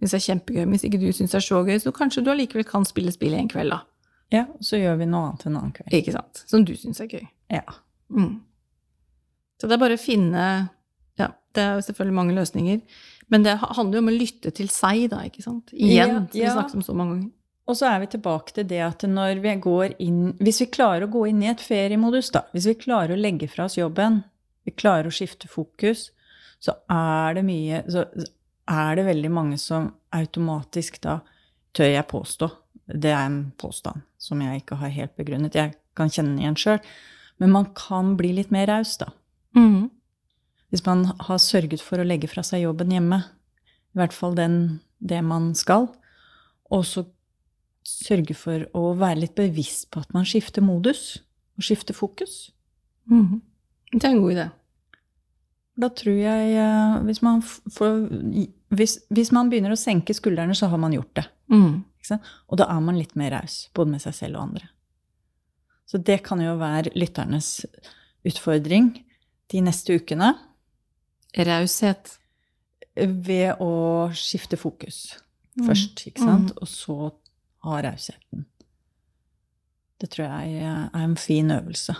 Synes 0.00 0.16
det 0.16 0.18
er 0.18 0.26
kjempegøy. 0.26 0.66
Hvis 0.72 0.84
ikke 0.88 1.00
du 1.02 1.06
syns 1.12 1.36
det 1.36 1.38
er 1.38 1.46
så 1.46 1.62
gøy, 1.66 1.78
så 1.82 1.94
kanskje 1.94 2.24
du 2.26 2.32
allikevel 2.34 2.66
kan 2.66 2.86
spille 2.88 3.14
spill 3.14 3.38
en 3.38 3.50
kveld, 3.52 3.74
da. 3.76 3.82
Ja, 4.30 4.44
og 4.46 4.62
så 4.66 4.78
gjør 4.78 5.00
vi 5.00 5.08
noe 5.10 5.30
annet 5.30 5.46
en 5.46 5.56
annen 5.58 5.72
kveld. 5.74 5.94
Ikke 5.96 6.14
sant? 6.14 6.42
Som 6.50 6.66
du 6.66 6.74
syns 6.78 7.02
er 7.02 7.10
gøy. 7.10 7.24
Ja. 7.50 7.64
Mm. 8.14 8.40
Så 9.60 9.68
det 9.68 9.76
er 9.76 9.82
bare 9.82 9.98
å 9.98 10.00
finne 10.00 10.44
Ja, 11.20 11.32
det 11.54 11.62
er 11.62 11.74
jo 11.76 11.84
selvfølgelig 11.84 12.16
mange 12.16 12.36
løsninger. 12.38 12.80
Men 13.30 13.44
det 13.46 13.58
handler 13.60 13.98
jo 13.98 14.02
om 14.04 14.10
å 14.10 14.14
lytte 14.14 14.50
til 14.54 14.70
seg, 14.72 15.04
da, 15.12 15.20
ikke 15.26 15.44
sant? 15.44 15.70
Igjen, 15.74 16.14
Ja, 16.16 16.22
som 16.22 16.40
vi 16.40 16.54
snakket 16.54 16.78
om 16.78 16.86
så 16.86 16.94
mange 16.96 17.16
ganger. 17.16 17.30
Og 17.70 17.76
så 17.78 17.86
er 17.86 18.00
vi 18.02 18.10
tilbake 18.10 18.54
til 18.56 18.66
det 18.66 18.80
at 18.82 19.04
når 19.06 19.40
vi 19.44 19.54
går 19.62 19.94
inn 20.02 20.32
Hvis 20.42 20.60
vi 20.64 20.72
klarer 20.74 21.06
å 21.06 21.12
gå 21.12 21.26
inn 21.30 21.42
i 21.44 21.50
et 21.52 21.62
feriemodus, 21.62 22.32
da, 22.34 22.44
hvis 22.54 22.66
vi 22.66 22.78
klarer 22.80 23.14
å 23.14 23.20
legge 23.20 23.46
fra 23.50 23.68
oss 23.68 23.78
jobben, 23.78 24.24
vi 24.66 24.74
klarer 24.74 25.06
å 25.06 25.14
skifte 25.14 25.48
fokus, 25.50 26.08
så 26.60 26.74
er 26.90 27.38
det 27.38 27.44
mye 27.46 27.84
Så 27.90 28.06
er 28.70 28.98
det 28.98 29.06
veldig 29.06 29.30
mange 29.34 29.58
som 29.58 29.92
automatisk 30.14 30.98
da 31.04 31.20
tør 31.76 31.92
jeg 31.92 32.10
påstå 32.10 32.50
Det 32.90 33.12
er 33.14 33.22
en 33.28 33.44
påstand 33.58 34.02
som 34.18 34.42
jeg 34.42 34.60
ikke 34.60 34.76
har 34.82 34.92
helt 34.92 35.14
begrunnet. 35.16 35.54
Jeg 35.54 35.76
kan 35.96 36.10
kjenne 36.12 36.42
igjen 36.42 36.58
sjøl. 36.58 36.82
Men 37.40 37.54
man 37.54 37.70
kan 37.78 38.16
bli 38.18 38.34
litt 38.36 38.50
mer 38.52 38.66
raus, 38.68 38.98
da. 39.00 39.06
Mm. 39.56 39.88
Hvis 40.68 40.82
man 40.84 41.06
har 41.08 41.38
sørget 41.40 41.80
for 41.80 42.02
å 42.02 42.04
legge 42.04 42.28
fra 42.28 42.44
seg 42.44 42.66
jobben 42.66 42.92
hjemme. 42.92 43.22
I 43.94 44.02
hvert 44.02 44.12
fall 44.12 44.36
den, 44.36 44.58
det 44.98 45.22
man 45.24 45.54
skal. 45.56 45.88
Og 46.68 46.84
så 46.84 47.06
sørge 48.06 48.34
for 48.38 48.64
å 48.76 48.94
være 48.98 49.20
litt 49.24 49.34
bevisst 49.38 49.90
på 49.90 50.00
at 50.04 50.12
man 50.14 50.24
skifter 50.28 50.62
modus 50.64 51.18
og 51.58 51.66
skifter 51.66 51.94
fokus. 51.96 52.50
Mhm. 53.10 53.40
Det 53.92 54.04
er 54.04 54.12
en 54.14 54.20
god 54.22 54.32
idé. 54.36 54.48
Da 55.80 55.88
tror 55.96 56.16
jeg 56.20 56.52
eh, 56.60 56.98
hvis 57.06 57.22
man, 57.22 57.40
får- 57.42 58.08
hvis, 58.76 58.98
hvis 59.10 59.32
man 59.32 59.48
begynner 59.50 59.72
å 59.74 59.78
senke 59.80 60.14
skuldrene, 60.14 60.54
så 60.54 60.68
har 60.70 60.78
man 60.78 60.92
gjort 60.94 61.14
det. 61.18 61.26
Mm. 61.50 61.84
Og 62.50 62.58
da 62.58 62.66
er 62.70 62.80
man 62.82 62.96
litt 62.98 63.14
mer 63.16 63.30
raus, 63.36 63.68
både 63.74 63.90
med 63.92 64.00
seg 64.02 64.14
selv 64.14 64.36
og 64.36 64.42
andre. 64.48 64.68
Så 65.86 65.98
det 66.02 66.20
kan 66.26 66.40
jo 66.42 66.56
være 66.58 66.90
lytternes 66.98 67.64
utfordring 68.26 68.92
de 69.50 69.60
neste 69.62 69.94
ukene 69.98 70.32
Raushet. 71.36 72.16
ved 72.96 73.56
å 73.62 74.10
skifte 74.12 74.58
fokus 74.58 75.16
Mm. 75.58 75.66
først, 75.66 76.06
ikke 76.06 76.18
sant? 76.24 76.52
Og 76.62 76.68
så 76.68 77.12
ha 77.66 77.80
rausheten. 77.84 78.46
Det 80.00 80.08
tror 80.14 80.26
jeg 80.30 80.62
er 80.64 80.88
en 80.96 81.16
fin 81.20 81.50
øvelse. 81.52 81.94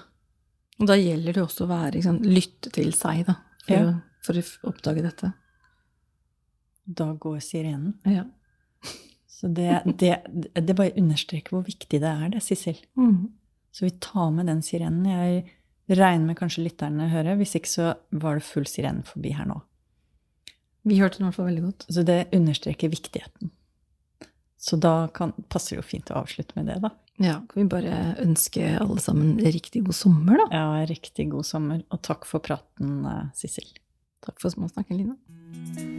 Og 0.80 0.86
da 0.88 0.96
gjelder 0.96 1.36
det 1.36 1.42
også 1.44 1.66
å 1.66 1.70
være, 1.74 2.00
sant, 2.02 2.24
lytte 2.24 2.70
til 2.72 2.92
seg, 2.96 3.26
da, 3.28 3.34
for, 3.66 3.74
Ja. 3.74 3.80
å, 3.90 3.96
for 4.24 4.40
å 4.40 4.44
oppdage 4.72 5.02
dette. 5.04 5.32
Da 6.88 7.10
går 7.12 7.38
sirenen. 7.44 7.98
Ja. 8.08 8.24
Så 9.28 9.48
det, 9.56 9.82
det, 10.00 10.16
det 10.56 10.76
bare 10.76 10.96
understreker 11.00 11.54
hvor 11.54 11.62
viktig 11.68 12.00
det 12.00 12.08
er, 12.08 12.28
det, 12.32 12.40
Sissel. 12.44 12.80
Mm. 12.96 13.28
Så 13.72 13.84
vi 13.86 13.92
tar 14.02 14.30
med 14.34 14.48
den 14.50 14.62
sirenen. 14.64 15.04
Jeg 15.06 15.44
regner 16.00 16.26
med 16.32 16.36
kanskje 16.40 16.64
lytterne 16.64 17.06
hører. 17.12 17.36
Hvis 17.38 17.54
ikke 17.56 17.70
så 17.70 17.92
var 18.10 18.40
det 18.40 18.44
full 18.48 18.66
sirene 18.68 19.04
forbi 19.06 19.32
her 19.36 19.46
nå. 19.48 19.60
Vi 20.88 20.98
hørte 20.98 21.18
den 21.20 21.26
i 21.26 21.28
hvert 21.28 21.36
fall 21.38 21.48
veldig 21.52 21.62
godt. 21.68 21.86
Så 21.92 22.02
det 22.08 22.18
understreker 22.36 22.90
viktigheten. 22.92 23.52
Så 24.60 24.76
da 24.76 25.08
kan, 25.16 25.32
passer 25.48 25.76
det 25.76 25.80
jo 25.80 25.86
fint 25.88 26.10
å 26.12 26.20
avslutte 26.20 26.56
med 26.58 26.68
det, 26.68 26.80
da. 26.84 26.92
Ja, 27.20 27.38
kan 27.48 27.62
vi 27.62 27.68
bare 27.68 28.00
ønske 28.20 28.74
alle 28.80 29.00
sammen 29.00 29.38
riktig 29.40 29.84
god 29.86 29.96
sommer, 29.96 30.40
da. 30.44 30.48
Ja, 30.52 30.86
riktig 30.88 31.30
god 31.32 31.48
sommer. 31.48 31.80
Og 31.88 32.02
takk 32.04 32.28
for 32.28 32.44
praten, 32.44 33.00
eh, 33.08 33.22
Sissel. 33.36 33.68
Takk 34.24 34.40
for 34.40 34.52
småsnakken, 34.52 35.00
Line. 35.00 35.89